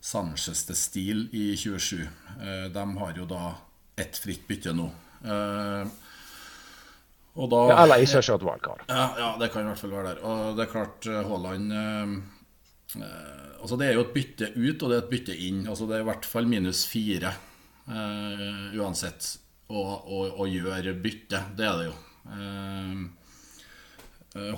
Sanchez 0.00 0.64
til 0.68 0.76
Stil 0.78 1.24
i 1.36 1.56
27. 1.56 2.08
de 2.72 2.84
har 2.98 3.18
jo 3.18 3.26
da 3.28 3.54
ett 4.00 4.16
fritt 4.16 4.46
bytte 4.48 4.72
nå. 4.72 4.86
og 7.36 7.50
da, 7.52 7.60
ja, 7.68 7.76
eller 7.82 8.04
ikke 8.04 8.22
kjørt 8.24 8.46
wildcard. 8.46 8.84
Ja, 8.88 9.04
ja, 9.20 9.28
det 9.40 9.50
kan 9.52 9.66
i 9.66 9.68
hvert 9.68 9.82
fall 9.82 9.92
være 9.92 10.14
der. 10.14 10.22
Og 10.24 10.56
det 10.56 10.64
er 10.64 10.72
klart, 10.72 11.10
Haaland 11.28 11.74
Altså 13.60 13.76
Det 13.76 13.86
er 13.86 13.94
jo 13.94 14.06
et 14.06 14.14
bytte 14.14 14.48
ut, 14.56 14.82
og 14.82 14.88
det 14.88 14.96
er 14.96 15.02
et 15.04 15.12
bytte 15.12 15.36
inn. 15.36 15.60
Altså 15.68 15.86
Det 15.86 15.98
er 15.98 16.02
i 16.02 16.08
hvert 16.08 16.26
fall 16.26 16.48
minus 16.48 16.86
fire 16.88 17.34
uansett 18.80 19.36
å, 19.70 20.46
gjøre 20.48 20.94
bytte. 20.98 21.44
Det 21.58 21.66
er 21.66 21.78
det 21.78 21.86
jo. 21.90 21.94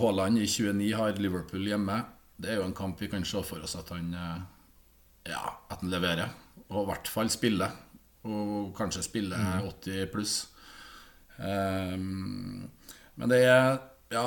Haaland 0.00 0.38
i 0.40 0.46
29 0.46 0.92
har 0.96 1.20
Liverpool 1.20 1.66
hjemme. 1.66 2.02
Det 2.36 2.50
er 2.52 2.60
jo 2.60 2.66
en 2.66 2.76
kamp 2.76 3.00
vi 3.00 3.10
kan 3.12 3.24
se 3.24 3.42
for 3.46 3.62
oss 3.64 3.76
at 3.78 3.92
han, 3.94 4.14
ja, 5.28 5.42
at 5.68 5.80
han 5.80 5.92
leverer. 5.92 6.30
Og 6.72 6.84
i 6.84 6.88
hvert 6.90 7.10
fall 7.10 7.30
spiller. 7.32 7.74
Og 8.26 8.72
kanskje 8.76 9.04
spiller 9.04 9.40
80 9.62 9.98
mm. 10.02 10.08
pluss. 10.12 10.36
Um, 11.38 12.68
men 13.16 13.30
det 13.32 13.44
er 13.48 13.78
Ja 14.12 14.26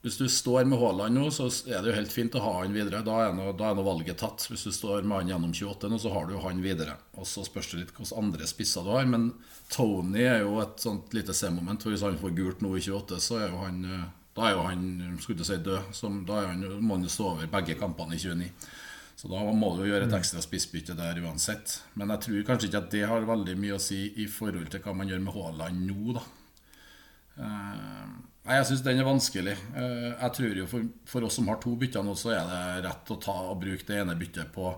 hvis 0.00 0.16
du 0.16 0.28
står 0.32 0.64
med 0.64 0.80
Haaland 0.80 1.12
nå, 1.12 1.26
så 1.28 1.50
er 1.68 1.82
det 1.82 1.90
jo 1.90 1.96
helt 1.98 2.12
fint 2.12 2.36
å 2.38 2.40
ha 2.40 2.52
han 2.62 2.72
videre. 2.72 3.02
Da 3.04 3.18
er, 3.26 3.34
noe, 3.36 3.52
er 3.52 3.82
valget 3.84 4.16
tatt. 4.22 4.46
Hvis 4.48 4.64
du 4.64 4.72
står 4.72 5.04
med 5.04 5.18
han 5.18 5.32
gjennom 5.34 5.52
28 5.52 5.90
nå, 5.92 5.98
så 6.00 6.12
har 6.14 6.24
du 6.24 6.32
jo 6.38 6.44
han 6.46 6.62
videre. 6.64 6.94
Og 7.20 7.28
så 7.28 7.44
spørs 7.44 7.68
det 7.68 7.82
litt 7.82 7.92
hvilke 7.92 8.16
andre 8.16 8.48
spisser 8.48 8.86
du 8.86 8.94
har. 8.94 9.04
Men 9.04 9.28
Tony 9.68 10.24
er 10.24 10.40
jo 10.40 10.56
et 10.64 10.80
sånt 10.80 11.12
lite 11.12 11.36
C-moment. 11.36 11.84
Hvis 11.84 12.06
han 12.06 12.16
får 12.22 12.32
gult 12.38 12.64
nå 12.64 12.72
i 12.78 12.80
28, 12.86 13.20
så 13.20 13.42
er 13.42 13.52
jo 13.52 13.60
han 13.60 13.84
eh, 13.84 14.08
Da 14.38 14.46
er 14.46 14.56
jo 14.56 14.64
han 14.64 15.20
skulle 15.20 15.44
si 15.44 15.60
død. 15.60 15.92
Som, 15.92 16.22
da 16.24 16.46
han, 16.46 16.64
må 16.80 16.96
han 16.96 17.04
stå 17.04 17.34
over 17.34 17.52
begge 17.58 17.76
kampene 17.76 18.16
i 18.16 18.22
29. 18.24 18.48
Så 19.20 19.28
da 19.28 19.42
må 19.52 19.74
du 19.76 19.82
jo 19.84 19.90
gjøre 19.90 20.06
et 20.08 20.16
ekstra 20.16 20.40
spissbytte 20.40 20.94
der 20.96 21.18
uansett. 21.20 21.74
Men 22.00 22.14
jeg 22.14 22.24
tror 22.24 22.44
kanskje 22.48 22.70
ikke 22.70 22.80
at 22.80 22.92
det 22.94 23.02
har 23.10 23.28
veldig 23.28 23.56
mye 23.60 23.76
å 23.76 23.82
si 23.82 24.06
i 24.22 24.24
forhold 24.30 24.70
til 24.72 24.80
hva 24.80 24.94
man 24.96 25.12
gjør 25.12 25.20
med 25.26 25.34
Haaland 25.36 25.82
nå, 25.84 26.14
da. 26.16 26.22
Uh, 27.40 28.14
Nei, 28.40 28.56
Jeg 28.56 28.70
syns 28.70 28.84
den 28.86 29.00
er 29.02 29.06
vanskelig. 29.06 29.56
Eh, 29.76 30.06
jeg 30.14 30.32
tror 30.36 30.60
jo 30.62 30.68
for, 30.70 30.86
for, 31.06 31.26
oss 31.26 31.36
som 31.38 31.50
har 31.52 31.60
to 31.60 31.74
bytter 31.78 32.04
nå, 32.06 32.16
så 32.16 32.32
er 32.34 32.48
det 32.48 32.86
rett 32.88 33.12
å 33.12 33.18
ta 33.20 33.36
og 33.52 33.60
bruke 33.60 33.86
det 33.86 34.00
ene 34.00 34.16
byttet 34.18 34.50
på, 34.54 34.72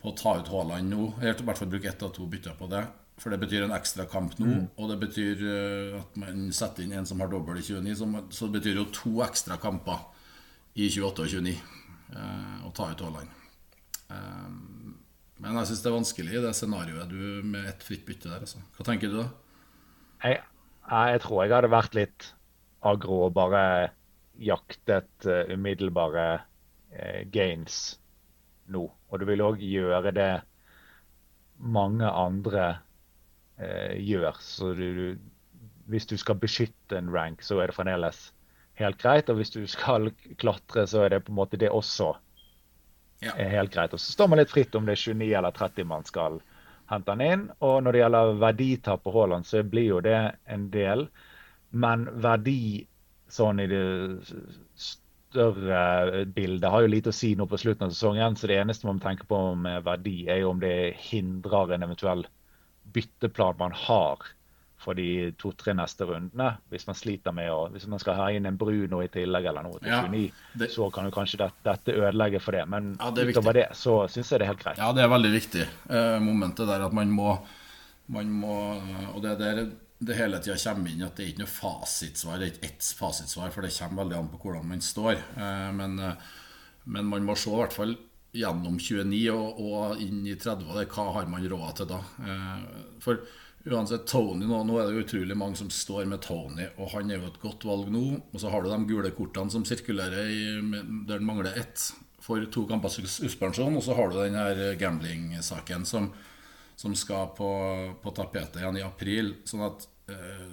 på 0.00 0.12
å 0.12 0.14
ta 0.16 0.36
ut 0.38 0.50
Haaland 0.52 0.94
nå. 0.94 1.08
Eller 1.20 1.42
i 1.42 1.48
hvert 1.48 1.60
fall 1.60 1.72
bruke 1.74 1.90
ett 1.90 2.06
av 2.06 2.14
to 2.14 2.28
bytter 2.30 2.54
på 2.56 2.70
det. 2.70 2.84
For 3.20 3.34
det 3.34 3.42
betyr 3.42 3.66
en 3.66 3.74
ekstra 3.74 4.06
kamp 4.10 4.38
nå. 4.38 4.46
Mm. 4.46 4.64
Og 4.78 4.90
det 4.90 4.98
betyr 5.02 5.42
uh, 5.44 6.00
at 6.00 6.18
man 6.22 6.48
setter 6.54 6.86
inn 6.86 6.96
en 6.96 7.06
som 7.06 7.20
har 7.22 7.30
dobbel 7.30 7.60
i 7.60 7.66
29. 7.66 7.94
Så, 7.98 8.10
så, 8.30 8.48
det 8.48 8.60
betyr 8.60 8.80
jo 8.80 8.90
to 8.94 9.18
ekstra 9.26 9.58
kamper 9.62 10.06
i 10.74 10.88
28 10.88 11.26
og 11.26 11.34
29 11.36 11.54
uh, 12.14 12.60
å 12.66 12.72
ta 12.74 12.88
ut 12.90 13.04
Haaland. 13.04 13.43
Um, 14.14 14.94
men 15.42 15.58
jeg 15.58 15.70
syns 15.70 15.82
det 15.82 15.90
er 15.90 15.96
vanskelig 15.98 16.36
i 16.38 16.44
det 16.44 16.54
scenarioet 16.56 17.10
du 17.10 17.42
med 17.44 17.66
ett 17.68 17.82
fritt 17.84 18.06
bytte 18.06 18.30
der. 18.30 18.44
Altså. 18.46 18.62
Hva 18.76 18.86
tenker 18.86 19.10
du 19.10 19.18
da? 19.18 19.26
Jeg, 20.24 20.40
jeg 20.88 21.22
tror 21.24 21.42
jeg 21.42 21.54
hadde 21.54 21.74
vært 21.74 21.98
litt 21.98 22.30
agro 22.84 23.24
og 23.26 23.34
bare 23.36 23.64
jaktet 24.40 25.28
uh, 25.28 25.44
umiddelbare 25.52 26.26
uh, 26.94 27.20
gains 27.34 27.98
nå. 28.72 28.86
Og 29.10 29.20
du 29.20 29.26
vil 29.28 29.44
òg 29.44 29.60
gjøre 29.62 30.14
det 30.16 30.32
mange 31.58 32.08
andre 32.08 32.66
uh, 33.60 33.94
gjør. 33.98 34.40
Så 34.40 34.72
du, 34.78 34.86
du, 34.96 35.68
hvis 35.92 36.08
du 36.08 36.16
skal 36.20 36.40
beskytte 36.40 36.98
en 36.98 37.12
rank, 37.14 37.44
så 37.44 37.60
er 37.60 37.70
det 37.70 37.76
fremdeles 37.76 38.30
helt 38.80 39.00
greit. 39.02 39.30
Og 39.30 39.40
hvis 39.40 39.52
du 39.54 39.62
skal 39.70 40.12
klatre, 40.40 40.86
så 40.88 41.04
er 41.04 41.14
det 41.14 41.24
på 41.26 41.34
en 41.34 41.40
måte 41.42 41.60
det 41.60 41.72
også 41.74 42.14
ja. 43.20 43.34
helt 43.36 43.74
greit. 43.74 43.94
Og 43.94 44.00
så 44.00 44.12
står 44.12 44.30
man 44.30 44.40
litt 44.40 44.52
fritt 44.52 44.74
om 44.74 44.86
det 44.86 44.96
er 44.96 45.04
29 45.14 45.30
eller 45.38 45.54
30 45.54 45.88
man 45.90 46.08
skal 46.08 46.40
hente 46.90 47.14
den 47.14 47.24
inn. 47.24 47.46
Og 47.64 47.78
når 47.84 47.92
det 47.92 48.02
gjelder 48.02 48.34
verditap 48.42 49.04
på 49.04 49.14
Haaland, 49.14 49.46
så 49.46 49.62
blir 49.62 49.88
jo 49.92 50.02
det 50.04 50.18
en 50.44 50.68
del. 50.74 51.08
Men 51.70 52.06
verdi 52.22 52.84
sånn 53.34 53.62
i 53.62 53.66
det 53.70 53.84
større 55.34 56.24
bildet 56.30 56.70
har 56.70 56.84
jo 56.84 56.92
lite 56.92 57.10
å 57.10 57.16
si 57.16 57.32
nå 57.34 57.48
på 57.50 57.58
slutten 57.58 57.88
av 57.88 57.94
sesongen. 57.94 58.36
Så 58.38 58.50
det 58.50 58.60
eneste 58.60 58.86
man 58.86 59.00
må 59.00 59.06
tenke 59.06 59.26
på 59.30 59.40
med 59.58 59.84
verdi, 59.86 60.24
er 60.30 60.44
jo 60.44 60.52
om 60.52 60.62
det 60.62 60.94
hindrer 61.08 61.74
en 61.74 61.86
eventuell 61.88 62.26
bytteplan 62.94 63.58
man 63.58 63.74
har 63.74 64.28
for 64.78 64.94
de 64.94 65.32
to-tre 65.40 65.72
neste 65.72 66.04
rundene. 66.04 66.58
Hvis 66.70 66.86
man 66.86 66.94
sliter 66.98 67.32
med 67.32 67.48
å 67.50 67.70
Hvis 67.72 67.86
man 67.88 67.98
skal 67.98 68.14
ha 68.18 68.26
inn 68.30 68.44
en 68.46 68.56
Bruno 68.60 69.00
i 69.00 69.08
tillegg 69.08 69.46
eller 69.48 69.62
noe 69.62 69.78
til 69.78 69.88
Ja, 69.88 70.02
29, 70.02 70.32
det- 70.58 70.70
så 70.74 70.90
kan 70.92 71.04
jo 71.04 71.10
kanskje 71.10 71.38
det, 71.38 71.50
dette 71.64 71.92
ødelegge 71.96 72.40
for 72.40 72.52
det. 72.52 72.68
Men 72.68 72.96
Ja, 73.00 73.10
det 73.10 73.24
er 73.24 73.32
utover 73.32 73.54
viktig. 73.54 73.68
det 73.70 73.76
så 73.76 74.08
syns 74.10 74.30
jeg 74.30 74.38
det 74.40 74.42
er 74.48 74.52
helt 74.52 74.64
greit. 74.64 74.76
Ja, 74.78 74.92
det 74.92 75.02
er 75.04 75.08
veldig 75.08 75.32
viktig. 75.32 75.68
Eh, 75.88 76.18
momentet 76.20 76.66
der 76.66 76.84
at 76.84 76.92
man 76.92 77.10
må, 77.10 77.38
man 78.08 78.26
må 78.30 78.80
Og 79.14 79.22
det 79.22 79.30
er 79.32 79.36
der 79.54 79.70
det 80.04 80.16
hele 80.16 80.38
tida 80.38 80.56
kommer 80.56 80.90
inn 80.90 81.02
at 81.02 81.14
det 81.16 81.24
er 81.24 81.32
ikke 81.32 81.38
noe 81.38 81.46
fasitsvar. 81.46 82.38
Det 82.38 82.46
er 82.46 82.52
ikke 82.58 82.64
ett 82.64 82.94
fasitsvar, 82.98 83.50
for 83.52 83.62
det 83.62 83.70
kommer 83.78 84.04
veldig 84.04 84.18
an 84.18 84.28
på 84.28 84.38
hvordan 84.42 84.64
man 84.66 84.80
står. 84.80 85.12
Eh, 85.38 85.72
men, 85.72 85.98
eh, 85.98 86.14
men 86.86 87.04
man 87.06 87.22
må 87.24 87.36
se 87.38 87.48
i 87.50 87.54
hvert 87.56 87.72
fall 87.72 87.96
gjennom 88.34 88.76
29 88.78 89.30
og, 89.30 89.60
og 89.60 90.00
inn 90.02 90.26
i 90.26 90.34
30. 90.34 90.66
Det, 90.74 90.88
hva 90.90 91.12
har 91.14 91.26
man 91.26 91.48
råd 91.48 91.76
til 91.76 91.86
da? 91.86 92.00
Eh, 92.20 92.60
for 93.00 93.20
uansett 93.64 94.06
Tony 94.06 94.46
nå, 94.46 94.60
nå 94.66 94.78
er 94.80 94.90
det 94.90 95.04
utrolig 95.04 95.36
mange 95.38 95.56
som 95.56 95.70
står 95.72 96.04
med 96.10 96.22
Tony, 96.24 96.66
og 96.76 96.90
han 96.92 97.10
er 97.10 97.20
jo 97.20 97.30
et 97.30 97.40
godt 97.42 97.64
valg 97.68 97.90
nå. 97.92 98.04
Og 98.32 98.40
så 98.42 98.52
har 98.52 98.64
du 98.64 98.70
de 98.70 98.80
gule 98.90 99.12
kortene 99.16 99.52
som 99.52 99.64
sirkulerer 99.68 100.28
i, 100.28 100.42
der 101.08 101.16
det 101.16 101.24
mangler 101.24 101.56
ett 101.60 101.88
for 102.24 102.44
to 102.52 102.64
kampers 102.68 102.98
suspensjon. 103.00 103.76
Og 103.76 103.84
så 103.84 103.96
har 103.96 104.10
du 104.10 104.20
den 104.20 104.38
her 104.38 104.62
gambling-saken 104.80 105.84
som, 105.88 106.10
som 106.76 106.96
skal 106.96 107.32
på, 107.36 107.50
på 108.02 108.14
tapetet 108.16 108.62
igjen 108.62 108.80
i 108.80 108.86
april. 108.86 109.34
Sånn 109.48 109.64
at 109.66 109.86
eh, 110.12 110.48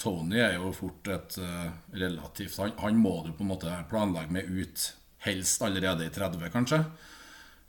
Tony 0.00 0.42
er 0.42 0.58
jo 0.58 0.74
fort 0.74 1.10
et 1.10 1.38
eh, 1.38 1.72
relativt 1.94 2.58
han, 2.62 2.74
han 2.82 2.98
må 2.98 3.20
du 3.26 3.32
på 3.34 3.46
en 3.46 3.52
måte 3.54 3.80
planlegge 3.90 4.34
med 4.34 4.50
ut, 4.50 4.88
helst 5.24 5.62
allerede 5.64 6.06
i 6.06 6.12
30, 6.12 6.50
kanskje. 6.52 6.82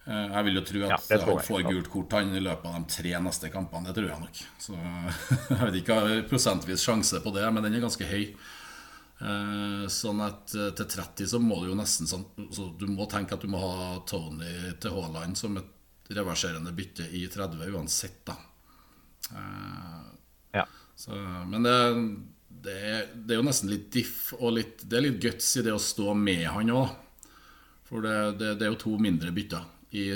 Eh, 0.06 0.26
Jeg 0.36 0.46
vil 0.46 0.60
jo 0.60 0.66
tro 0.70 0.82
at 0.86 1.08
ja, 1.10 1.18
han 1.26 1.40
får 1.48 1.64
gult 1.66 1.88
kort 1.90 2.14
han 2.14 2.36
i 2.38 2.42
løpet 2.44 2.68
av 2.70 2.76
de 2.78 2.94
tre 2.94 3.14
neste 3.26 3.50
kampene. 3.54 3.88
Det 3.90 3.96
tror 3.98 4.12
jeg 4.12 4.22
nok. 4.26 4.42
Så 4.62 4.76
jeg 5.50 5.62
vet 5.64 5.80
ikke 5.82 5.98
prosentvis 6.30 6.84
sjanse 6.86 7.22
på 7.24 7.34
det, 7.34 7.46
men 7.56 7.66
den 7.66 7.78
er 7.80 7.86
ganske 7.88 8.06
høy. 8.10 8.28
Eh, 9.26 9.86
Sånn 9.90 10.22
at 10.26 10.54
eh, 10.54 10.70
til 10.78 10.90
30 10.98 11.32
så 11.32 11.40
må 11.42 11.62
du 11.64 11.72
jo 11.72 11.78
nesten 11.80 12.10
sånn 12.10 12.26
så 12.54 12.68
Du 12.78 12.86
må 12.92 13.08
tenke 13.10 13.38
at 13.38 13.42
du 13.46 13.50
må 13.50 13.62
ha 13.64 13.96
Tony 14.10 14.74
til 14.84 14.94
Haaland 14.94 15.40
som 15.40 15.58
et 15.62 15.72
reverserende 16.14 16.74
bytte 16.76 17.08
i 17.18 17.24
30 17.32 17.64
uansett, 17.74 18.20
da. 18.28 18.36
Ja. 20.54 20.68
Så, 20.96 21.16
men 21.50 21.64
det, 21.66 21.74
det, 22.62 22.76
er, 22.78 23.08
det 23.16 23.34
er 23.34 23.40
jo 23.40 23.46
nesten 23.48 23.72
litt 23.72 23.88
diff 23.96 24.28
og 24.38 24.54
litt, 24.60 24.84
det 24.86 25.00
er 25.00 25.06
litt 25.08 25.18
guts 25.24 25.48
i 25.58 25.64
det 25.66 25.74
å 25.74 25.82
stå 25.82 26.14
med 26.14 26.44
han 26.46 26.70
òg. 26.78 26.92
For 27.90 28.06
det, 28.06 28.14
det, 28.38 28.52
det 28.60 28.68
er 28.68 28.72
jo 28.76 28.82
to 28.86 28.94
mindre 29.02 29.34
bytter 29.34 29.66
i 29.92 30.10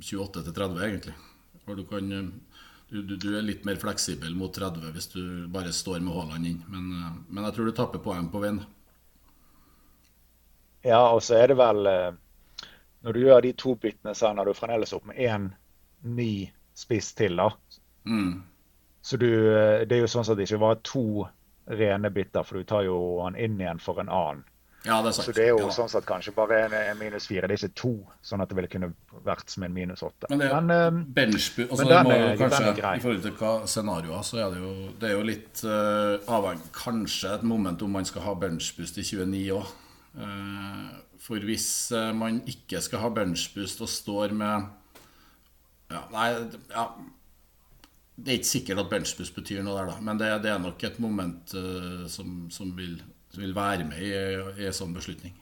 28-30, 0.00 0.82
egentlig. 0.84 1.14
For 1.64 1.78
du 1.78 1.84
kan 1.88 2.10
du, 2.94 3.02
du, 3.02 3.16
du 3.16 3.30
er 3.36 3.42
litt 3.42 3.64
mer 3.66 3.78
fleksibel 3.80 4.34
mot 4.38 4.54
30 4.54 4.92
hvis 4.94 5.08
du 5.14 5.22
bare 5.52 5.72
står 5.74 6.02
med 6.04 6.14
Haaland 6.14 6.46
inn. 6.46 6.60
Men, 6.70 6.90
eh, 6.94 7.12
men 7.28 7.48
jeg 7.48 7.56
tror 7.56 7.68
du 7.68 7.76
taper 7.76 8.02
poeng 8.04 8.28
på 8.30 8.42
veien. 8.44 8.60
Ja, 10.84 11.00
og 11.08 11.22
så 11.24 11.40
er 11.40 11.48
det 11.50 11.56
vel 11.56 11.88
eh, 11.88 12.10
Når 13.04 13.16
du 13.16 13.20
gjør 13.20 13.40
de 13.44 13.52
to 13.58 13.74
byttene, 13.80 14.14
så 14.16 14.30
ender 14.30 14.48
du 14.48 14.56
fremdeles 14.56 14.92
opp 14.96 15.08
med 15.08 15.18
én 15.20 15.50
ny 16.04 16.46
spiss 16.76 17.12
til, 17.16 17.36
da. 17.36 17.50
Mm. 18.08 18.42
Så 19.04 19.18
du, 19.20 19.28
eh, 19.28 19.82
det 19.88 19.98
er 19.98 20.04
jo 20.04 20.12
sånn 20.14 20.24
at 20.24 20.38
det 20.38 20.46
ikke 20.46 20.62
var 20.62 20.80
to 20.86 21.26
rene 21.68 22.10
bytter, 22.12 22.46
for 22.46 22.60
du 22.60 22.68
tar 22.68 22.86
jo 22.86 22.96
han 23.24 23.36
inn 23.36 23.58
igjen 23.60 23.80
for 23.82 24.00
en 24.00 24.12
annen. 24.12 24.44
Ja, 24.84 24.98
det 25.00 25.08
er 25.08 25.14
sant. 25.16 25.26
Så 25.30 25.32
det 25.32 25.44
er 25.46 25.52
jo 25.54 25.60
Ja 25.62 25.70
sånn 25.72 25.88
sett 25.88 26.04
kanskje 26.08 26.34
bare 26.36 26.58
en, 26.66 26.74
en 26.76 26.98
minus 27.00 27.28
fire. 27.30 27.48
Det 27.48 27.56
er 27.56 27.62
ikke 27.62 27.78
to, 27.80 27.92
sånn 28.24 28.44
at 28.44 28.50
det 28.50 28.58
ville 28.58 28.70
kunne 28.72 28.90
vært 29.24 29.52
som 29.52 29.64
en 29.64 29.72
minus 29.72 30.04
åtte. 30.04 30.28
Men 30.28 30.42
det 30.42 30.50
er 30.50 30.68
uh, 30.68 30.98
benchbu 31.16 31.62
altså 31.64 31.78
men 31.80 31.92
den 31.92 32.08
må 32.10 32.18
jo 32.18 32.34
kanskje. 32.42 32.74
I 32.74 33.04
forhold 33.04 33.24
til 33.24 33.36
hva 33.40 33.54
scenarioer, 33.70 34.26
så 34.28 34.42
er 34.44 34.52
det 34.52 34.60
jo, 34.60 34.74
det 35.00 35.08
er 35.08 35.16
jo 35.16 35.24
litt 35.30 35.64
uh, 35.64 36.36
avhengig 36.36 36.68
Kanskje 36.76 37.32
et 37.38 37.48
moment 37.48 37.82
om 37.86 37.96
man 37.96 38.04
skal 38.08 38.26
ha 38.26 38.36
benchboost 38.44 39.00
i 39.00 39.06
29 39.06 39.42
òg. 39.56 39.72
for 41.18 41.42
hvis 41.42 41.90
eh, 41.90 42.12
man 42.14 42.36
ikke 42.46 42.78
skal 42.84 43.00
ha 43.02 43.08
benchboost 43.10 43.80
og 43.82 43.88
står 43.90 44.34
med 44.36 44.66
ja, 45.90 46.02
Nei, 46.12 46.28
ja, 46.70 46.84
det 48.14 48.30
er 48.30 48.38
ikke 48.38 48.50
sikkert 48.50 48.82
at 48.84 48.90
benchboost 48.92 49.34
betyr 49.34 49.64
noe 49.64 49.74
der, 49.78 49.90
da. 49.90 49.96
Men 50.04 50.20
det, 50.20 50.28
det 50.44 50.52
er 50.52 50.60
nok 50.62 50.84
et 50.86 51.00
moment 51.02 51.54
uh, 51.58 52.04
som, 52.10 52.44
som, 52.54 52.70
vil, 52.76 53.00
som 53.34 53.42
vil 53.44 53.54
være 53.56 53.84
med 53.88 54.02
i, 54.02 54.12
en 54.66 54.72
sånn 54.76 54.94
beslutning. 54.96 55.34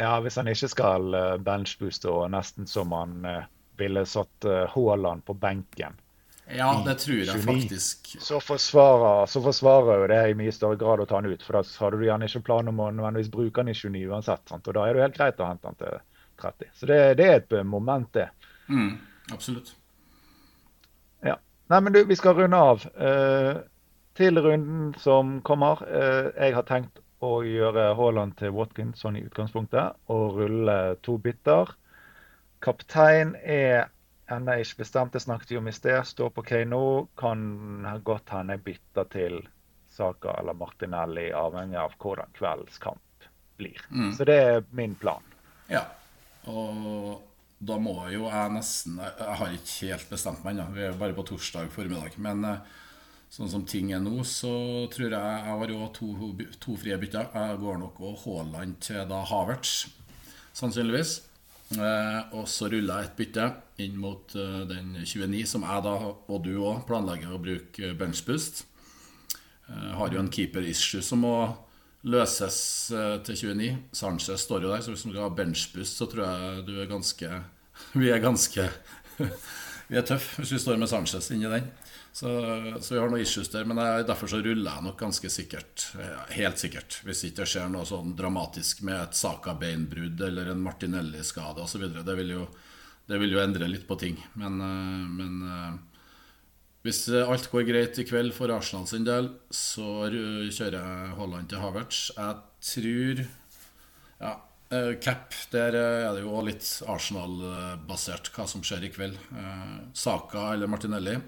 ja, 0.00 0.14
hvis 0.24 0.36
han 0.40 0.48
ikke 0.50 0.68
skal 0.72 1.14
eh, 1.14 1.34
benchbooste 1.44 2.10
og 2.10 2.30
nesten 2.32 2.66
som 2.66 2.92
han 2.96 3.24
eh, 3.28 3.44
ville 3.78 4.02
satt 4.08 4.44
eh, 4.48 4.64
Haaland 4.74 5.24
på 5.28 5.34
benken, 5.38 5.98
Ja, 6.52 6.72
det 6.84 6.96
tror 6.98 7.20
jeg 7.22 7.28
29. 7.28 7.44
faktisk. 7.46 8.08
så 8.20 8.40
forsvarer, 8.42 9.26
så 9.30 9.40
forsvarer 9.44 10.00
jo 10.02 10.08
det 10.10 10.22
i 10.30 10.34
mye 10.36 10.52
større 10.52 10.76
grad 10.80 11.00
å 11.00 11.06
ta 11.06 11.20
han 11.20 11.28
ut. 11.30 11.42
For 11.46 11.54
da 11.56 11.62
har 11.78 11.94
du 11.94 12.02
gjerne 12.04 12.26
ikke 12.26 12.42
plan 12.48 12.68
om 12.68 12.80
å 12.82 12.88
nødvendigvis 12.92 13.30
bruke 13.32 13.62
han 13.62 13.70
i 13.70 13.76
29 13.78 14.08
uansett. 14.10 14.42
Sant? 14.50 14.66
Og 14.68 14.74
da 14.74 14.82
er 14.88 14.92
det 14.92 15.00
jo 15.00 15.06
helt 15.06 15.20
greit 15.20 15.40
å 15.40 15.46
hente 15.48 15.70
han 15.70 15.78
til 15.78 16.00
30. 16.42 16.72
Så 16.80 16.88
det, 16.90 16.98
det 17.20 17.28
er 17.30 17.38
et 17.38 17.54
moment, 17.64 18.10
det. 18.16 18.26
Mm, 18.68 18.98
absolutt. 19.32 19.70
Ja. 21.22 21.36
Nei, 21.70 21.80
men 21.80 21.94
du, 21.94 22.02
vi 22.10 22.16
skal 22.18 22.34
runde 22.36 22.58
av. 22.58 22.84
Eh, 22.96 23.62
til 24.18 24.40
runden 24.42 24.92
som 25.00 25.38
kommer. 25.46 25.82
Eh, 25.88 26.28
jeg 26.36 26.56
har 26.56 26.66
tenkt 26.68 27.00
å 27.22 27.38
gjøre 27.46 27.92
Haaland 27.98 28.36
til 28.40 28.52
Watkins 28.56 29.02
sånn 29.02 29.16
i 29.20 29.24
utgangspunktet, 29.26 29.98
og 30.10 30.38
rulle 30.40 30.78
to 31.06 31.16
bytter. 31.22 31.70
Kaptein 32.62 33.36
er 33.42 33.88
ennå 34.32 34.58
ikke 34.62 34.82
bestemt, 34.82 35.14
det 35.14 35.22
snakket 35.22 35.54
vi 35.54 35.58
om 35.60 35.70
i 35.70 35.74
sted. 35.74 36.02
Står 36.06 36.32
på 36.34 36.44
Kano. 36.46 37.08
Kan 37.18 37.86
godt 38.04 38.32
hende 38.34 38.56
jeg 38.56 38.64
bytter 38.68 39.10
til 39.12 39.40
Saka 39.92 40.38
eller 40.40 40.56
Martinelli, 40.56 41.28
avhengig 41.36 41.76
av 41.78 41.96
hvordan 42.00 42.30
kveldens 42.38 42.78
kamp 42.80 43.26
blir. 43.60 43.82
Så 44.16 44.24
det 44.28 44.38
er 44.40 44.64
min 44.70 44.94
plan. 44.98 45.26
Ja. 45.70 45.84
Og 46.48 47.20
da 47.62 47.76
må 47.78 47.94
jo 48.10 48.24
jeg 48.26 48.50
nesten 48.50 48.96
Jeg 48.98 49.34
har 49.38 49.52
ikke 49.54 49.90
helt 49.92 50.08
bestemt 50.10 50.40
meg 50.42 50.56
ennå. 50.56 50.70
Vi 50.74 50.82
er 50.82 50.90
jo 50.90 50.98
bare 50.98 51.14
på 51.14 51.26
torsdag 51.28 51.68
formiddag. 51.70 52.16
Men 52.24 52.44
eh, 52.48 52.80
sånn 53.32 53.48
som 53.48 53.64
ting 53.68 53.92
er 53.94 54.02
nå, 54.02 54.20
så 54.28 54.52
tror 54.92 55.08
jeg 55.08 55.16
jeg 55.16 55.44
har 55.48 55.74
òg 55.78 55.92
to, 55.96 56.12
to 56.60 56.76
frie 56.80 56.98
bytter. 57.00 57.30
Jeg 57.32 57.60
går 57.62 57.78
nok 57.80 58.00
og 58.04 58.18
Haaland 58.26 58.78
til 58.84 59.04
da 59.08 59.22
Havertz, 59.28 59.86
sannsynligvis. 60.58 61.20
Eh, 61.72 62.18
og 62.36 62.44
så 62.52 62.68
ruller 62.68 63.00
jeg 63.00 63.08
et 63.08 63.16
bytte 63.16 63.46
inn 63.80 63.96
mot 64.00 64.34
eh, 64.36 64.60
den 64.68 64.92
29, 65.00 65.46
som 65.48 65.64
jeg 65.64 65.84
da, 65.86 65.94
og 66.12 66.44
du 66.44 66.52
òg, 66.58 66.84
planlegger 66.88 67.32
å 67.32 67.40
bruke 67.40 67.94
benchboost. 67.96 68.66
Eh, 69.70 69.90
har 69.96 70.12
jo 70.12 70.20
en 70.20 70.32
keeper-issue 70.32 71.00
som 71.04 71.24
må 71.24 71.36
løses 72.12 72.60
eh, 72.92 73.16
til 73.24 73.40
29. 73.54 73.72
Sanchez 73.96 74.44
står 74.44 74.66
jo 74.66 74.74
der, 74.74 74.84
så 74.84 74.92
hvis 74.92 75.06
du 75.06 75.12
skal 75.12 75.24
ha 75.24 75.32
benchboost, 75.40 75.96
så 75.96 76.10
tror 76.10 76.26
jeg 76.26 76.68
du 76.68 76.76
er 76.82 76.90
ganske 76.90 77.32
Vi 78.02 78.12
er 78.12 78.20
ganske 78.22 78.68
Vi 79.92 79.98
er 80.00 80.06
tøffe 80.08 80.40
hvis 80.40 80.54
vi 80.54 80.58
står 80.62 80.78
med 80.80 80.88
Sanchez 80.88 81.26
inni 81.34 81.50
den. 81.52 81.66
Så, 82.16 82.28
så 82.80 82.94
vi 82.94 83.00
har 83.00 83.10
noen 83.12 83.22
issues 83.24 83.50
der. 83.52 83.66
Men 83.68 83.80
jeg, 83.80 84.06
derfor 84.08 84.30
så 84.32 84.40
ruller 84.44 84.70
jeg 84.70 84.84
nok 84.86 84.98
ganske 85.00 85.28
sikkert. 85.32 85.86
eh, 86.00 86.22
Helt 86.38 86.60
sikkert. 86.60 86.96
Hvis 87.04 87.20
ikke 87.28 87.42
det 87.42 87.48
skjer 87.52 87.70
noe 87.72 87.84
sånn 87.88 88.14
dramatisk 88.16 88.80
med 88.88 88.98
et 89.02 89.16
Saka-beinbrudd 89.20 90.20
eller 90.28 90.52
en 90.52 90.64
Martinelli-skade 90.64 91.64
osv. 91.64 91.84
Det, 92.00 92.16
vil 92.18 92.32
det 93.08 93.20
vil 93.20 93.36
jo 93.36 93.42
endre 93.44 93.68
litt 93.68 93.84
på 93.88 93.98
ting. 94.00 94.16
Men, 94.40 94.60
eh, 94.64 95.08
men 95.20 95.38
eh, 95.48 96.06
hvis 96.88 97.04
alt 97.22 97.50
går 97.52 97.68
greit 97.68 98.00
i 98.00 98.06
kveld 98.08 98.32
for 98.36 98.50
Arsenal 98.56 98.88
sin 98.90 99.04
del, 99.06 99.28
så 99.54 100.08
kjører 100.08 100.78
jeg 100.80 101.12
Haaland 101.20 101.52
til 101.52 101.60
Havertz. 101.62 102.08
Jeg 102.16 102.40
tror 102.72 103.26
Ja, 104.22 104.32
cap. 105.04 105.34
Der 105.52 105.76
eh, 105.76 106.04
er 106.06 106.16
det 106.16 106.24
jo 106.24 106.40
litt 106.44 106.66
Arsenal-basert 106.88 108.30
hva 108.34 108.46
som 108.48 108.64
skjer 108.64 108.86
i 108.88 108.92
kveld. 108.94 109.18
Eh, 109.36 109.74
Saka 109.92 110.52
eller 110.54 110.70
Martinelli. 110.70 111.18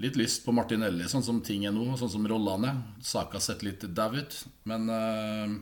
Litt 0.00 0.16
lyst 0.16 0.46
på 0.46 0.54
Martinelli, 0.56 1.04
sånn 1.12 1.24
som 1.26 1.42
ting 1.44 1.66
er 1.68 1.74
nå, 1.76 1.84
sånn 2.00 2.12
som 2.12 2.28
rollene. 2.28 2.72
Saka 3.04 3.40
sett 3.42 3.64
litt 3.66 3.84
David, 3.96 4.36
men 4.70 4.88
eh, 4.94 5.56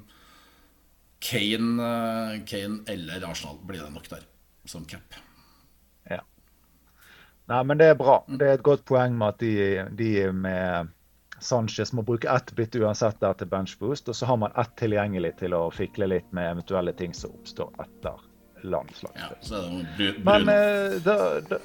Kane, 1.19 1.89
eh, 1.89 2.35
Kane 2.47 2.85
eller 2.87 3.27
Arsenal 3.27 3.59
blir 3.67 3.83
det 3.83 3.91
nok 3.97 4.07
der, 4.13 4.29
som 4.69 4.85
cap. 4.87 5.19
Ja. 6.07 6.21
Nei, 7.51 7.65
men 7.65 7.81
det 7.81 7.91
er 7.91 7.99
bra. 7.99 8.21
Det 8.29 8.47
er 8.47 8.61
et 8.61 8.69
godt 8.69 8.87
poeng 8.87 9.19
med 9.19 9.35
at 9.35 9.43
de, 9.43 9.57
de 9.99 10.13
med 10.31 10.95
Sanchez 11.41 11.93
må 11.93 12.03
bruke 12.03 12.29
ett 12.31 12.53
bytte 12.57 12.81
uansett 12.83 13.21
der 13.21 13.33
til 13.39 13.47
benchboost, 13.51 14.09
og 14.09 14.15
så 14.19 14.27
har 14.27 14.37
man 14.37 14.53
ett 14.59 14.75
tilgjengelig 14.81 15.37
til 15.39 15.55
å 15.55 15.69
fikle 15.73 16.09
litt 16.11 16.33
med 16.33 16.53
eventuelle 16.57 16.93
ting 16.99 17.15
som 17.15 17.31
oppstår 17.37 17.71
etter 17.85 18.17
Ja, 18.59 18.71
landslagsspill. 18.71 19.37
så 19.41 19.61
det 19.63 19.71
noe 19.71 20.25
Men 20.25 20.45
brun. 20.45 20.49
eh, 20.49 20.99
da, 21.05 21.41
da 21.41 21.59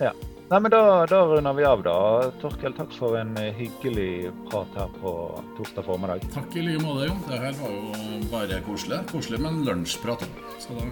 Ja. 0.00 0.12
Nei, 0.50 0.58
men 0.60 0.70
da, 0.72 1.06
da 1.06 1.18
runder 1.30 1.52
vi 1.54 1.64
av, 1.64 1.82
da. 1.86 2.30
Torkel, 2.42 2.72
takk 2.74 2.90
for 2.98 3.14
en 3.16 3.36
eh, 3.38 3.52
hyggelig 3.54 4.32
prat 4.50 4.66
her 4.74 4.88
på 5.00 5.12
torsdag 5.56 5.84
formiddag. 5.86 6.24
Takk 6.34 6.56
i 6.56 6.64
like 6.66 6.82
måte, 6.82 7.06
Jon. 7.06 7.20
Det 7.28 7.38
her 7.38 7.52
var 7.60 7.70
jo 7.70 8.20
bare 8.32 8.58
koselig. 8.66 8.98
Koselig 9.12 9.38
med 9.40 9.52
en 9.52 9.64
lunsjprat. 9.68 10.24
Så 10.58 10.74
da 10.74 10.88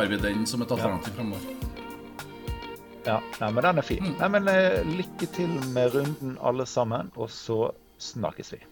har 0.00 0.06
vi 0.08 0.16
den 0.16 0.46
som 0.46 0.62
et 0.64 0.72
alternativ 0.72 1.12
fremover. 1.18 1.73
Ja, 3.04 3.18
nei, 3.40 3.50
men 3.52 3.64
den 3.66 3.78
er 3.78 3.84
fin. 3.86 4.04
Mm. 4.04 4.14
Nei, 4.20 4.28
men 4.32 4.48
eh, 4.48 4.78
Lykke 4.88 5.28
til 5.36 5.58
med 5.74 5.92
runden, 5.94 6.38
alle 6.40 6.66
sammen, 6.66 7.12
og 7.16 7.30
så 7.30 7.68
snakkes 8.00 8.54
vi. 8.56 8.62